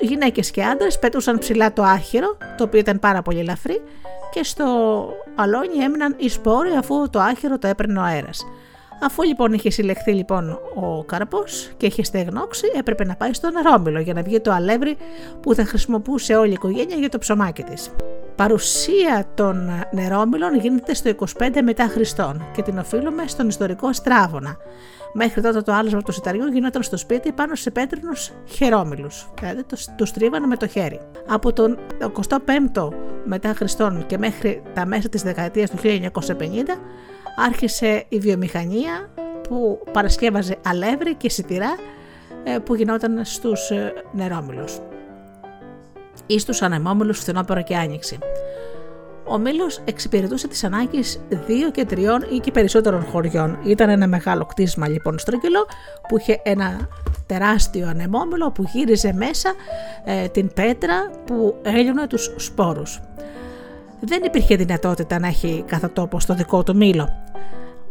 Γυναίκες 0.00 0.50
και 0.50 0.64
άντρες 0.64 0.98
πετούσαν 0.98 1.38
ψηλά 1.38 1.72
το 1.72 1.82
άχυρο, 1.82 2.36
το 2.56 2.64
οποίο 2.64 2.78
ήταν 2.78 2.98
πάρα 2.98 3.22
πολύ 3.22 3.38
ελαφρύ, 3.38 3.82
και 4.30 4.44
στο 4.44 4.64
αλόνι 5.34 5.78
έμειναν 5.84 6.14
οι 6.18 6.28
σπόροι 6.28 6.70
αφού 6.70 7.10
το 7.10 7.20
άχυρο 7.20 7.58
το 7.58 7.66
έπαιρνε 7.66 7.98
ο 7.98 8.02
αέρας. 8.02 8.46
Αφού 9.02 9.22
λοιπόν 9.22 9.52
είχε 9.52 9.70
συλλεχθεί 9.70 10.12
λοιπόν 10.12 10.58
ο 10.74 11.04
καρπός 11.04 11.70
και 11.76 11.86
είχε 11.86 12.02
στεγνώξει, 12.02 12.66
έπρεπε 12.78 13.04
να 13.04 13.16
πάει 13.16 13.32
στο 13.32 13.50
νερόμιλο 13.50 14.00
για 14.00 14.14
να 14.14 14.22
βγει 14.22 14.40
το 14.40 14.52
αλεύρι 14.52 14.96
που 15.40 15.54
θα 15.54 15.64
χρησιμοποιούσε 15.64 16.34
όλη 16.34 16.50
η 16.50 16.52
οικογένεια 16.52 16.96
για 16.96 17.08
το 17.08 17.18
ψωμάκι 17.18 17.62
της. 17.62 17.90
παρουσία 18.36 19.26
των 19.34 19.84
νερόμυλων 19.90 20.58
γίνεται 20.58 20.94
στο 20.94 21.10
25 21.38 21.48
μετά 21.62 21.88
Χριστόν 21.88 22.44
και 22.54 22.62
την 22.62 22.78
οφείλουμε 22.78 23.24
στον 23.26 23.48
ιστορικό 23.48 23.92
Στράβωνα. 23.92 24.56
Μέχρι 25.12 25.42
τότε 25.42 25.62
το 25.62 25.72
άλεσμα 25.72 26.02
του 26.02 26.12
σιταριού 26.12 26.46
γινόταν 26.46 26.82
στο 26.82 26.96
σπίτι 26.96 27.32
πάνω 27.32 27.54
σε 27.54 27.70
πέτρινους 27.70 28.32
χερόμυλους. 28.44 29.28
Δηλαδή 29.40 29.64
του 29.96 30.06
στρίβανε 30.06 30.46
με 30.46 30.56
το 30.56 30.66
χέρι. 30.66 31.00
Από 31.28 31.52
τον 31.52 31.78
25ο 32.28 32.88
μετά 33.24 33.54
Χριστόν 33.54 34.06
και 34.06 34.18
μέχρι 34.18 34.62
τα 34.74 34.86
μέσα 34.86 35.08
της 35.08 35.22
δεκαετίας 35.22 35.70
του 35.70 35.76
1950 35.82 36.10
άρχισε 37.46 38.04
η 38.08 38.18
βιομηχανία 38.18 39.10
που 39.48 39.78
παρασκεύαζε 39.92 40.56
αλεύρι 40.64 41.14
και 41.14 41.30
σιτηρά 41.30 41.76
ε, 42.44 42.58
που 42.58 42.74
γινόταν 42.74 43.24
στους 43.24 43.70
ε, 43.70 43.92
νερόμυλους 44.12 44.78
ή 46.26 46.38
στους 46.38 46.62
ανεμόμυλους 46.62 47.18
φθινόπωρο 47.18 47.62
και 47.62 47.76
άνοιξη. 47.76 48.18
Ο 49.30 49.38
μήλος 49.38 49.80
εξυπηρετούσε 49.84 50.48
τις 50.48 50.64
ανάγκες 50.64 51.20
δύο 51.46 51.70
και 51.70 51.84
τριών 51.84 52.26
ή 52.32 52.38
και 52.38 52.50
περισσότερων 52.50 53.04
χωριών. 53.04 53.58
Ήταν 53.64 53.88
ένα 53.88 54.06
μεγάλο 54.06 54.44
κτίσμα 54.44 54.88
λοιπόν 54.88 55.18
στρογγυλό 55.18 55.66
που 56.08 56.18
είχε 56.18 56.40
ένα 56.42 56.88
τεράστιο 57.26 57.88
ανεμόμυλο 57.88 58.50
που 58.50 58.64
γύριζε 58.72 59.12
μέσα 59.12 59.52
ε, 60.04 60.28
την 60.28 60.52
πέτρα 60.54 61.10
που 61.24 61.56
έλειωνε 61.62 62.06
τους 62.06 62.34
σπόρους. 62.36 63.00
Δεν 64.00 64.22
υπήρχε 64.24 64.56
δυνατότητα 64.56 65.18
να 65.18 65.26
έχει 65.26 65.64
κάθε 65.66 65.88
τόπο 65.88 66.20
στο 66.20 66.34
δικό 66.34 66.62
του 66.62 66.76
μήλο. 66.76 67.08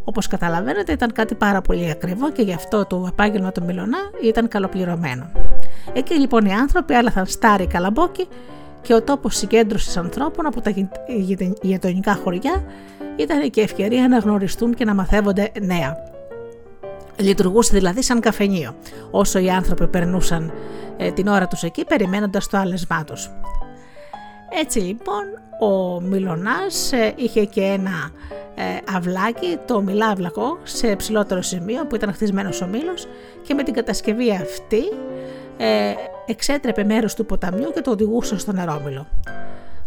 Όπως 0.04 0.28
καταλαβαίνετε, 0.28 0.92
ήταν 0.92 1.14
κάτι 1.14 1.36
πάρα 1.36 1.62
πολύ 1.62 1.90
ακριβό 1.90 2.32
και 2.32 2.42
γι' 2.42 2.54
αυτό 2.54 2.86
το 2.86 3.06
επάγγελμα 3.08 3.52
του 3.52 3.64
Μιλονά 3.64 3.98
ήταν 4.24 4.48
καλοπληρωμένο. 4.48 5.32
Εκεί 5.94 6.14
λοιπόν 6.14 6.46
οι 6.46 6.54
άνθρωποι 6.54 6.94
άλλαθαν 6.94 7.26
στάρι 7.26 7.68
καλαμπόκι 7.68 8.28
και 8.82 8.94
ο 8.94 9.04
τόπος 9.04 9.36
συγκέντρωσης 9.36 9.98
ανθρώπων 9.98 10.46
από 10.46 10.62
τα 10.62 10.74
γειτονικά 11.62 12.16
χωριά 12.16 12.64
ήταν 13.16 13.50
και 13.50 13.62
ευκαιρία 13.62 14.08
να 14.08 14.18
γνωριστούν 14.18 14.74
και 14.74 14.86
να 14.86 14.94
μαθεύονται 14.94 15.52
νέα. 15.62 15.98
Λειτουργούσε 17.20 17.74
δηλαδή 17.74 18.04
σαν 18.04 18.20
καφενείο, 18.20 18.76
όσο 19.12 19.40
οι 19.40 19.50
άνθρωποι 19.50 19.88
περνούσαν 19.88 20.52
ε, 20.98 21.12
την 21.12 21.28
ώρα 21.28 21.48
τους 21.48 21.64
εκεί 21.64 21.86
περιμένοντας 21.86 22.48
το 22.48 22.58
άλεσμά 22.58 23.04
τους. 23.04 23.30
Έτσι 24.62 24.80
λοιπόν 24.80 25.24
ο 25.60 26.02
Μιλονάς 26.02 26.92
ε, 26.92 27.14
είχε 27.16 27.46
και 27.46 27.62
ένα 27.62 28.12
ε, 28.56 28.96
αυλάκι, 28.96 29.58
το 29.66 29.82
μιλάβλακο, 29.82 30.58
σε 30.64 30.96
ψηλότερο 30.96 31.42
σημείο 31.42 31.86
που 31.86 31.96
ήταν 31.96 32.14
χτισμένος 32.14 32.62
ο 32.62 32.68
μήλος 32.68 33.08
και 33.42 33.54
με 33.54 33.64
την 33.64 33.74
κατασκευή 33.74 34.32
αυτή 34.32 34.84
ε, 35.58 35.94
εξέτρεπε 36.26 36.84
μέρος 36.84 37.14
του 37.14 37.26
ποταμιού 37.26 37.72
και 37.74 37.82
το 37.82 37.92
οδηγούσε 37.92 38.38
στο 38.38 38.52
νερόμυλο. 38.52 39.08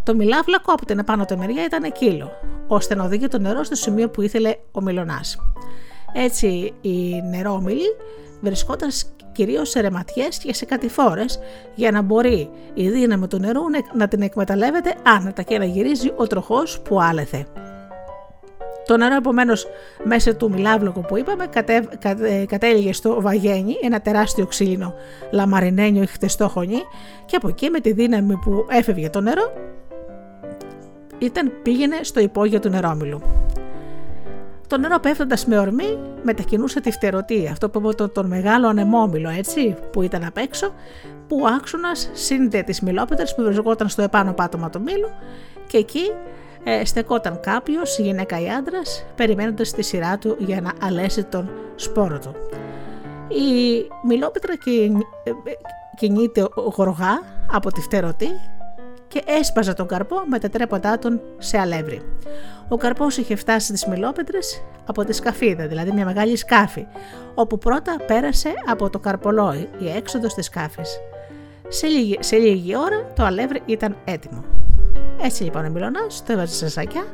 Το 0.02 0.14
μιλάβλακο 0.14 0.72
από 0.72 0.86
την 0.86 0.98
επάνω 0.98 1.24
του 1.24 1.38
μεριά 1.38 1.64
ήταν 1.64 1.92
κύλο, 1.92 2.30
ώστε 2.66 2.94
να 2.94 3.04
οδηγεί 3.04 3.28
το 3.28 3.38
νερό 3.38 3.62
στο 3.62 3.74
σημείο 3.74 4.10
που 4.10 4.22
ήθελε 4.22 4.54
ο 4.72 4.80
Μιλονάς. 4.80 5.38
Έτσι 6.12 6.74
οι 6.80 7.22
νερόμυλοι 7.22 7.96
βρισκόταν 8.40 8.90
κυρίως 9.32 9.70
σε 9.70 9.80
ρεματιές 9.80 10.38
και 10.38 10.54
σε 10.54 10.64
κατηφόρες 10.64 11.38
για 11.74 11.90
να 11.90 12.02
μπορεί 12.02 12.50
η 12.74 12.88
δύναμη 12.88 13.26
του 13.26 13.38
νερού 13.38 13.62
να 13.94 14.08
την 14.08 14.22
εκμεταλλεύεται 14.22 14.94
άνετα 15.02 15.42
και 15.42 15.58
να 15.58 15.64
γυρίζει 15.64 16.12
ο 16.16 16.26
τροχός 16.26 16.80
που 16.80 17.00
άλεθε. 17.00 17.46
Το 18.90 18.96
νερό 18.96 19.14
επομένως 19.14 19.66
μέσα 20.04 20.36
του 20.36 20.50
μιλάβλογου 20.50 21.00
που 21.00 21.18
είπαμε 21.18 21.46
κατέ, 21.46 21.88
κατέληγε 22.46 22.92
στο 22.92 23.20
βαγένι, 23.20 23.76
ένα 23.82 24.00
τεράστιο 24.00 24.46
ξύλινο 24.46 24.94
λαμαρινένιο 25.30 26.02
ή 26.02 26.06
χτεστό 26.06 26.48
χωνί 26.48 26.82
και 27.26 27.36
από 27.36 27.48
εκεί 27.48 27.70
με 27.70 27.80
τη 27.80 27.92
δύναμη 27.92 28.36
που 28.36 28.66
έφευγε 28.68 29.10
το 29.10 29.20
νερό 29.20 29.52
ήταν 31.18 31.52
πήγαινε 31.62 31.96
στο 32.02 32.20
υπόγειο 32.20 32.60
του 32.60 32.68
νερόμιλου. 32.68 33.20
Το 34.66 34.78
νερό 34.78 34.98
πέφτοντας 34.98 35.46
με 35.46 35.58
ορμή 35.58 35.98
μετακινούσε 36.22 36.80
τη 36.80 36.90
φτερωτή, 36.90 37.48
αυτό 37.52 37.70
που 37.70 37.78
είπαμε 37.78 37.94
τον, 37.94 38.12
τον 38.12 38.26
μεγάλο 38.26 38.68
ανεμόμυλο, 38.68 39.28
έτσι, 39.28 39.76
που 39.92 40.02
ήταν 40.02 40.24
απ' 40.24 40.36
έξω, 40.36 40.74
που 41.28 41.40
ο 41.42 41.46
άξονας 41.46 42.10
σύνδεε 42.12 42.62
τι 42.62 42.84
μιλόπετρε 42.84 43.24
που 43.36 43.42
βρισκόταν 43.42 43.88
στο 43.88 44.02
επάνω 44.02 44.32
πάτωμα 44.32 44.70
του 44.70 44.80
μήλου 44.80 45.08
και 45.66 45.78
εκεί 45.78 46.12
ε, 46.64 46.84
στεκόταν 46.84 47.40
κάποιος, 47.40 47.98
γυναίκα 47.98 48.40
ή 48.40 48.48
άντρας, 48.48 49.04
περιμένοντας 49.16 49.70
τη 49.70 49.82
σειρά 49.82 50.18
του 50.18 50.36
για 50.38 50.60
να 50.60 50.72
αλέσει 50.82 51.24
τον 51.24 51.50
σπόρο 51.76 52.18
του. 52.18 52.34
Η 53.28 53.86
μιλόπετρα 54.06 54.52
ε, 54.52 55.30
κινείται 55.96 56.48
γοργά 56.76 57.22
από 57.52 57.72
τη 57.72 57.80
φτερωτή 57.80 58.40
και 59.08 59.22
έσπαζε 59.26 59.72
τον 59.72 59.86
καρπό 59.86 60.16
μετατρέποντά 60.26 60.98
τον 60.98 61.20
σε 61.38 61.58
αλεύρι. 61.58 62.02
Ο 62.68 62.76
καρπός 62.76 63.16
είχε 63.16 63.36
φτάσει 63.36 63.66
στις 63.66 63.86
μιλόπετρες 63.86 64.62
από 64.86 65.04
τη 65.04 65.12
σκαφίδα, 65.12 65.66
δηλαδή 65.66 65.92
μια 65.92 66.04
μεγάλη 66.04 66.36
σκάφη, 66.36 66.86
όπου 67.34 67.58
πρώτα 67.58 67.96
πέρασε 68.06 68.52
από 68.66 68.90
το 68.90 68.98
καρπολόι 68.98 69.68
η 69.78 69.88
έξοδος 69.96 70.34
της 70.34 70.44
σκάφης. 70.44 71.00
Σε 71.68 71.86
λίγη, 71.86 72.16
σε 72.20 72.36
λίγη 72.36 72.76
ώρα 72.76 73.12
το 73.14 73.24
αλεύρι 73.24 73.62
ήταν 73.66 73.96
έτοιμο. 74.04 74.44
Έτσι 75.22 75.42
λοιπόν 75.42 75.64
ο 75.64 75.70
Μιλωνάς 75.70 76.22
το 76.26 76.32
έβαζε 76.32 76.54
σε 76.54 76.68
σακιά, 76.68 77.04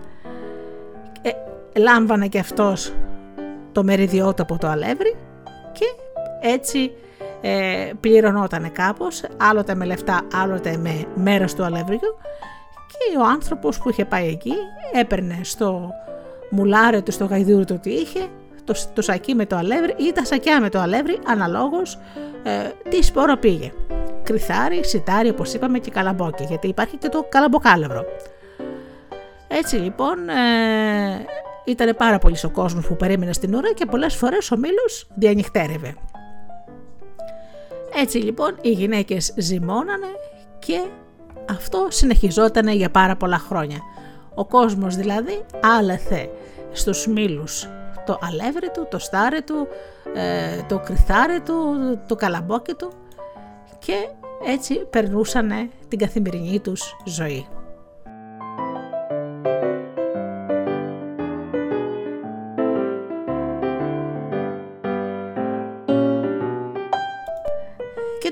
ε, 1.22 1.31
λάμβανε 1.81 2.27
και 2.27 2.38
αυτός 2.38 2.92
το 3.72 3.85
μεριδιό 3.85 4.35
του 4.35 4.42
από 4.42 4.59
το 4.59 4.68
αλεύρι 4.68 5.16
και 5.72 5.85
έτσι 6.40 6.92
ε, 7.40 7.90
πληρωνόταν 8.01 8.72
κάπως, 8.72 9.22
άλλοτε 9.37 9.75
με 9.75 9.85
λεφτά, 9.85 10.20
άλλοτε 10.35 10.77
με 10.77 11.05
μέρος 11.14 11.55
του 11.55 11.64
αλευριού 11.64 12.16
και 12.87 13.18
ο 13.18 13.25
άνθρωπος 13.25 13.79
που 13.79 13.90
είχε 13.90 14.05
πάει 14.05 14.29
εκεί 14.29 14.53
έπαιρνε 14.92 15.40
στο 15.42 15.90
μουλάρι 16.51 17.03
του, 17.03 17.12
στο 17.12 17.25
γαϊδούρι 17.25 17.64
του 17.64 17.75
ότι 17.79 17.90
είχε, 17.90 18.20
το, 18.64 18.75
το 18.94 19.03
σακί 19.03 19.35
με 19.35 19.46
το 19.46 19.57
αλεύρι 19.57 19.94
ή 19.96 20.12
τα 20.12 20.25
σακιά 20.25 20.61
με 20.61 20.68
το 20.68 20.79
αλεύρι 20.79 21.18
αναλόγως 21.27 21.99
ε, 22.42 22.90
τι 22.90 23.03
σπόρο 23.03 23.37
πήγε. 23.37 23.72
Κρυθάρι, 24.27 24.85
σιτάρι 24.85 25.29
όπως 25.29 25.55
είπαμε 25.55 25.79
και 25.79 25.91
καλαμπόκι 25.91 26.45
γιατί 26.45 26.69
υπάρχει 26.69 26.97
και 26.97 27.09
το 27.09 27.27
καλαμποκάλευρο. 27.29 28.05
Έτσι 29.49 29.77
λοιπόν 29.77 30.29
ε, 30.29 31.25
ήταν 31.65 31.97
πάρα 31.97 32.19
πολύς 32.19 32.45
ο 32.45 32.51
κόσμος 32.51 32.87
που 32.87 32.97
περίμενε 32.97 33.33
στην 33.33 33.55
ουρά 33.55 33.73
και 33.73 33.87
πολλές 33.87 34.15
φορές 34.15 34.51
ο 34.51 34.57
μήλος 34.57 35.07
διανυχτέρευε. 35.15 35.95
Έτσι 37.95 38.19
λοιπόν 38.19 38.57
οι 38.61 38.71
γυναίκες 38.71 39.35
ζυμώνανε 39.37 40.07
και 40.59 40.85
αυτό 41.51 41.87
συνεχιζόταν 41.91 42.69
για 42.69 42.91
πάρα 42.91 43.17
πολλά 43.17 43.39
χρόνια. 43.39 43.79
Ο 44.35 44.45
κόσμος 44.45 44.97
δηλαδή 44.97 45.45
άλεθε 45.79 46.31
στους 46.73 47.07
μήλους 47.07 47.69
το 48.07 48.19
αλεύρι 48.23 48.71
του, 48.75 48.87
το 48.91 48.99
στάρι 48.99 49.43
του, 49.43 49.69
ε, 50.15 50.62
το 50.69 50.79
κρυθάρι 50.79 51.41
του, 51.41 51.55
το 52.09 52.15
καλαμπόκι 52.15 52.75
του 52.75 52.93
και 53.87 54.09
έτσι 54.46 54.75
περνούσαν 54.75 55.70
την 55.88 55.99
καθημερινή 55.99 56.61
τους 56.61 56.96
ζωή. 57.05 57.46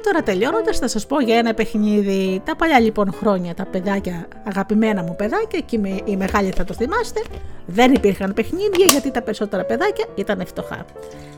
Τώρα 0.05 0.23
τελειώνοντας, 0.23 0.79
θα 0.79 0.89
σας 0.89 1.07
πω 1.07 1.21
για 1.21 1.37
ένα 1.37 1.55
παιχνίδι. 1.55 2.43
Τα 2.45 2.57
παλιά 2.57 2.81
λοιπόν 2.81 3.13
χρόνια, 3.13 3.55
τα 3.55 3.65
παιδάκια, 3.65 4.29
αγαπημένα 4.45 5.03
μου 5.03 5.17
παιδάκια, 5.17 5.61
και 5.61 5.79
οι 6.05 6.17
μεγάλοι 6.17 6.51
θα 6.51 6.65
το 6.65 6.75
θυμάστε, 6.75 7.23
δεν 7.67 7.93
υπήρχαν 7.93 8.35
παιχνίδια 8.35 8.87
γιατί 8.91 9.11
τα 9.11 9.23
περισσότερα 9.23 9.65
παιδάκια 9.65 10.07
ήταν 10.15 10.47
φτωχά. 10.47 10.85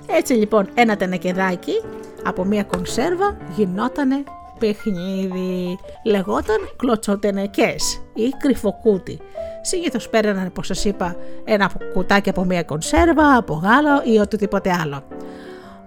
Έτσι 0.07 0.33
λοιπόν, 0.33 0.69
ένα 0.75 0.97
τενεκεδάκι 0.97 1.83
από 2.25 2.45
μία 2.45 2.63
κονσέρβα 2.63 3.37
γινότανε 3.57 4.25
παιχνίδι. 4.59 5.79
Λεγόταν 6.05 6.57
κλωτσοτενεκές 6.77 8.03
ή 8.15 8.29
κρυφοκούτι. 8.39 9.19
Συνήθως 9.63 10.09
παίρνανε, 10.09 10.47
όπως 10.49 10.67
σας 10.67 10.85
είπα, 10.85 11.17
ένα 11.45 11.71
κουτάκι 11.93 12.29
από 12.29 12.45
μία 12.45 12.63
κονσέρβα, 12.63 13.37
από 13.37 13.55
γάλα 13.55 14.03
ή 14.05 14.19
οτιδήποτε 14.19 14.71
άλλο 14.83 15.03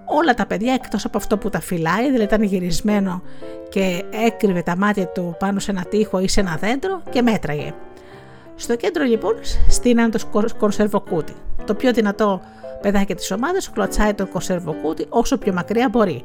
όλα 0.10 0.34
τα 0.34 0.46
παιδιά 0.46 0.74
εκτός 0.74 1.06
από 1.06 1.18
αυτό 1.18 1.38
που 1.38 1.50
τα 1.50 1.60
φυλάει, 1.60 2.06
δηλαδή 2.06 2.24
ήταν 2.24 2.42
γυρισμένο 2.42 3.22
και 3.70 4.04
έκρυβε 4.26 4.62
τα 4.62 4.78
μάτια 4.78 5.08
του 5.08 5.36
πάνω 5.40 5.60
σε 5.60 5.72
ένα 5.72 5.84
τοίχο 5.84 6.20
ή 6.20 6.28
σε 6.28 6.40
ένα 6.40 6.56
δέντρο 6.56 7.02
και 7.10 7.22
μέτραγε. 7.22 7.74
Στο 8.56 8.76
κέντρο 8.76 9.04
λοιπόν 9.04 9.36
στείναν 9.70 10.12
το 10.12 10.20
κονσερβοκούτι. 10.58 11.34
Το 11.66 11.74
πιο 11.74 11.94
δυνατό 11.94 12.42
παιδάκι 12.82 13.16
της 13.16 13.32
ομάδας 13.32 13.70
κλωτσάει 13.70 14.14
το 14.14 14.28
κονσερβοκούτι 14.28 15.06
όσο 15.10 15.38
πιο 15.38 15.54
μακριά 15.54 15.90
μπορεί. 15.90 16.24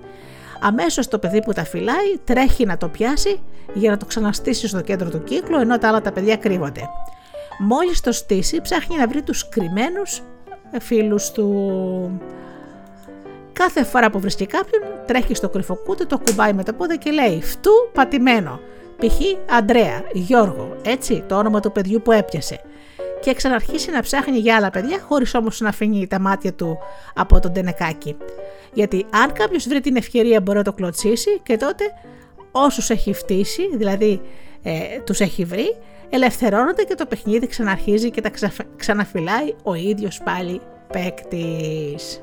Αμέσως 0.61 1.09
το 1.09 1.19
παιδί 1.19 1.43
που 1.43 1.53
τα 1.53 1.65
φυλάει 1.65 2.19
τρέχει 2.25 2.65
να 2.65 2.77
το 2.77 2.89
πιάσει 2.89 3.41
για 3.75 3.91
να 3.91 3.97
το 3.97 4.07
ξαναστήσει 4.07 4.69
στο 4.69 4.81
κέντρο 4.81 5.11
του 5.11 5.23
κύκλου 5.25 5.59
ενώ 5.59 5.79
τα 5.79 5.89
άλλα 5.89 6.01
τα 6.01 6.13
παιδιά 6.13 6.37
κρύβονται. 6.37 6.89
Μόλις 7.59 8.01
το 8.01 8.13
στήσει 8.13 8.61
ψάχνει 8.61 8.97
να 8.97 9.09
βρει 9.09 9.23
τους 9.23 9.49
κρυμμένους 9.49 10.23
φίλους 10.81 11.31
του 11.31 12.21
Κάθε 13.55 13.85
φορά 13.85 14.11
που 14.11 14.21
βρίσκει 14.21 14.47
κάποιον, 14.47 14.83
τρέχει 15.07 15.35
στο 15.35 15.49
κρυφοκούτι, 15.49 16.07
το 16.07 16.19
κουμπάει 16.19 16.53
με 16.53 16.63
τα 16.63 16.73
πόδια 16.75 16.97
και 16.97 17.11
λέει 17.11 17.43
Φτού 17.43 17.71
πατημένο. 17.93 18.61
π.χ. 18.99 19.21
Αντρέα, 19.57 20.03
Γιώργο, 20.13 20.77
έτσι, 20.83 21.25
το 21.29 21.37
όνομα 21.39 21.61
του 21.61 21.73
παιδιού 21.73 22.03
που 22.03 22.13
έπιασε 22.13 22.61
και 23.21 23.35
ξαναρχίσει 23.35 23.91
να 23.91 24.01
ψάχνει 24.01 24.39
για 24.39 24.57
άλλα 24.57 24.71
παιδιά 24.71 25.01
χωρίς 25.09 25.35
όμως 25.35 25.61
να 25.61 25.69
αφήνει 25.69 26.07
τα 26.07 26.21
μάτια 26.21 26.53
του 26.53 26.79
από 27.15 27.41
τον 27.41 27.53
τενεκάκι. 27.53 28.17
Γιατί 28.73 29.07
αν 29.11 29.33
κάποιος 29.33 29.69
βρει 29.69 29.81
την 29.81 29.97
ευκαιρία 29.97 30.41
μπορεί 30.41 30.59
να 30.59 30.65
το 30.65 30.73
κλωτσίσει 30.73 31.41
και 31.43 31.57
τότε 31.57 31.85
όσους 32.51 32.91
έχει 32.91 33.13
φτύσει, 33.13 33.77
δηλαδή 33.77 34.21
ε, 34.63 35.01
τους 35.05 35.21
έχει 35.21 35.45
βρει, 35.45 35.77
ελευθερώνονται 36.11 36.83
και 36.83 36.95
το 36.95 37.07
παιχνίδι 37.07 37.47
ξαναρχίζει 37.47 38.11
και 38.11 38.21
τα 38.21 38.31
ξαναφυλάει 38.77 39.55
ο 39.63 39.75
ίδιος 39.75 40.21
πάλι 40.25 40.61
παίκτης. 40.93 42.23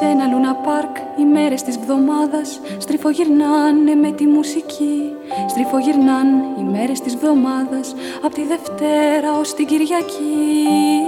Σε 0.00 0.06
ένα 0.06 0.26
λούνα 0.26 0.54
πάρκ 0.54 0.96
οι 1.18 1.24
μέρες 1.24 1.62
της 1.62 1.78
βδομάδας 1.78 2.60
στριφογυρνάνε 2.78 3.94
με 3.94 4.10
τη 4.10 4.26
μουσική. 4.26 5.12
Στριφογυρνάν 5.48 6.26
οι 6.58 6.62
μέρες 6.70 7.00
της 7.00 7.16
βδομάδας 7.16 7.94
από 8.24 8.34
τη 8.34 8.42
Δευτέρα 8.42 9.38
ως 9.38 9.54
την 9.54 9.66
Κυριακή 9.66 10.99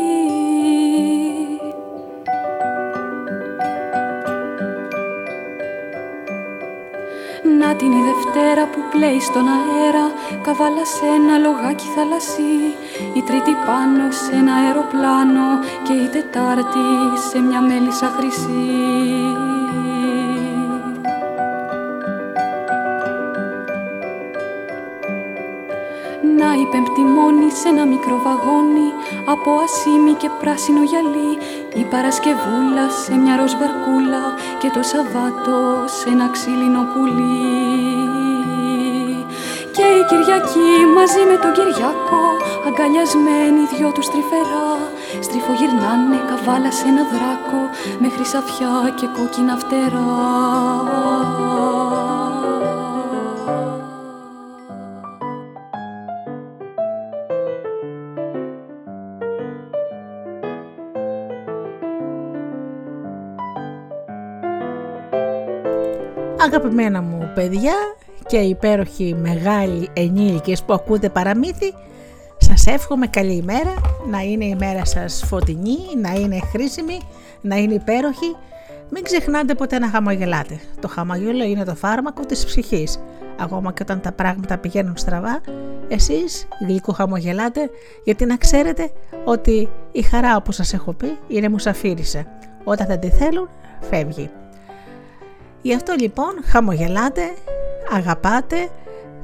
την 7.82 7.92
η 7.92 8.02
Δευτέρα 8.10 8.64
που 8.66 8.80
πλέει 8.90 9.20
στον 9.20 9.46
αέρα 9.54 10.06
Καβάλα 10.42 10.84
σε 10.84 11.06
ένα 11.18 11.34
λογάκι 11.38 11.86
θαλασσί. 11.94 12.56
Η 13.18 13.22
τρίτη 13.22 13.54
πάνω 13.66 14.04
σε 14.10 14.32
ένα 14.40 14.54
αεροπλάνο 14.54 15.48
Και 15.86 15.92
η 15.92 16.08
τετάρτη 16.14 16.86
σε 17.28 17.38
μια 17.38 17.60
μέλισσα 17.60 18.08
χρυσή. 18.16 18.70
Να 26.38 26.48
η 26.62 26.64
πέμπτη 26.70 27.00
μόνη 27.16 27.50
σε 27.50 27.68
ένα 27.68 27.84
μικρό 27.86 28.16
βαγόνι 28.24 28.88
Από 29.24 29.50
ασίμι 29.64 30.12
και 30.12 30.30
πράσινο 30.40 30.82
γυαλί 30.82 31.32
Η 31.74 31.84
Παρασκευούλα 31.90 32.86
σε 33.04 33.14
μια 33.14 33.36
ροζ 33.36 33.52
βαρκούλα 33.60 34.24
Και 34.60 34.70
το 34.74 34.82
Σαββάτο 34.82 35.58
σε 35.96 36.08
ένα 36.08 36.28
ξύλινο 36.34 36.82
πουλί. 36.92 37.62
Και 39.76 39.86
η 40.00 40.02
Κυριακή 40.08 40.70
μαζί 40.96 41.22
με 41.30 41.36
τον 41.42 41.52
Κυριακό 41.52 42.24
Αγκαλιασμένοι 42.66 43.62
δυο 43.76 43.90
τους 43.92 44.08
τρυφερά 44.10 44.70
Στριφογυρνάνε 45.26 46.18
καβάλα 46.28 46.70
σε 46.72 46.86
ένα 46.92 47.04
δράκο 47.12 47.60
Με 48.00 48.08
χρυσαφιά 48.08 48.74
και 48.98 49.06
κόκκινα 49.16 49.56
φτερά 49.56 50.10
Αγαπημένα 66.54 67.02
μου 67.02 67.30
παιδιά 67.34 67.74
και 68.26 68.36
υπέροχοι 68.36 69.16
μεγάλοι 69.20 69.88
ενήλικες 69.92 70.62
που 70.62 70.72
ακούτε 70.72 71.08
παραμύθι, 71.08 71.74
σας 72.38 72.66
εύχομαι 72.66 73.06
καλή 73.06 73.32
ημέρα, 73.32 73.74
να 74.10 74.20
είναι 74.20 74.44
η 74.44 74.56
μέρα 74.58 74.84
σας 74.84 75.24
φωτεινή, 75.26 75.78
να 76.00 76.12
είναι 76.12 76.38
χρήσιμη, 76.38 77.00
να 77.40 77.56
είναι 77.56 77.74
υπέροχη. 77.74 78.36
Μην 78.90 79.02
ξεχνάτε 79.02 79.54
ποτέ 79.54 79.78
να 79.78 79.88
χαμογελάτε. 79.88 80.60
Το 80.80 80.88
χαμόγελο 80.88 81.44
είναι 81.44 81.64
το 81.64 81.74
φάρμακο 81.74 82.26
της 82.26 82.44
ψυχής. 82.44 82.98
Ακόμα 83.40 83.72
και 83.72 83.82
όταν 83.82 84.00
τα 84.00 84.12
πράγματα 84.12 84.58
πηγαίνουν 84.58 84.96
στραβά, 84.96 85.40
εσείς 85.88 86.48
γλυκό 86.66 86.92
χαμογελάτε 86.92 87.70
γιατί 88.04 88.24
να 88.24 88.36
ξέρετε 88.36 88.90
ότι 89.24 89.68
η 89.92 90.02
χαρά 90.02 90.36
όπως 90.36 90.54
σας 90.54 90.72
έχω 90.72 90.92
πει 90.92 91.18
είναι 91.28 91.48
μουσαφίρισα. 91.48 92.26
Όταν 92.64 92.86
δεν 92.86 93.00
τη 93.00 93.10
θέλουν 93.10 93.48
φεύγει. 93.80 94.30
Γι' 95.62 95.74
αυτό 95.74 95.94
λοιπόν 95.98 96.34
χαμογελάτε, 96.44 97.22
αγαπάτε, 97.92 98.68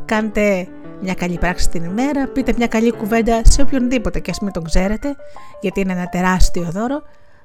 κάντε 0.05 0.69
μια 1.01 1.15
καλή 1.15 1.39
πράξη 1.39 1.69
την 1.69 1.85
ημέρα, 1.85 2.27
πείτε 2.27 2.55
μια 2.57 2.67
καλή 2.67 2.93
κουβέντα 2.93 3.41
σε 3.45 3.63
οποιονδήποτε 3.63 4.21
και 4.21 4.31
ας 4.31 4.41
μην 4.41 4.53
τον 4.53 4.65
ξέρετε, 4.65 5.17
γιατί 5.61 5.81
είναι 5.81 5.93
ένα 5.93 6.09
τεράστιο 6.09 6.63
δώρο. 6.63 7.03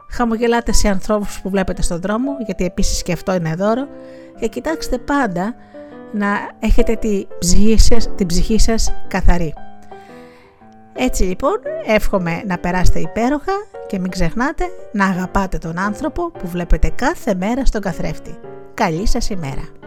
Χαμογελάτε 0.10 0.72
σε 0.74 0.88
ανθρώπους 0.88 1.42
που 1.42 1.50
βλέπετε 1.50 1.82
στον 1.82 2.02
δρόμο, 2.02 2.32
γιατί 2.46 2.66
επίσης 2.66 3.04
και 3.04 3.12
αυτό 3.12 3.34
είναι 3.34 3.56
δώρο. 3.56 3.88
Και 4.40 4.48
κοιτάξτε 4.48 4.98
πάντα 4.98 5.56
να 6.12 6.28
έχετε 6.60 6.96
την 6.96 7.28
ψυχή 7.40 7.80
σας, 7.80 8.16
την 8.16 8.28
ψυχή 8.28 8.60
σας 8.60 8.94
καθαρή. 9.08 9.54
Έτσι 10.96 11.24
λοιπόν 11.24 11.60
εύχομαι 11.86 12.44
να 12.46 12.58
περάσετε 12.58 13.00
υπέροχα 13.00 13.54
και 13.88 14.00
μην 14.00 14.12
ξεχνάτε 14.12 14.64
να 14.92 15.06
αγαπάτε 15.06 15.58
τον 15.58 15.80
άνθρωπο 15.80 16.32
που 16.32 16.48
βλέπετε 16.48 16.92
κάθε 16.96 17.36
μέρα 17.36 17.66
στον 17.66 17.82
καθρέφτη. 17.82 18.40
Καλή 18.76 19.08
σας 19.08 19.30
ημέρα! 19.30 19.83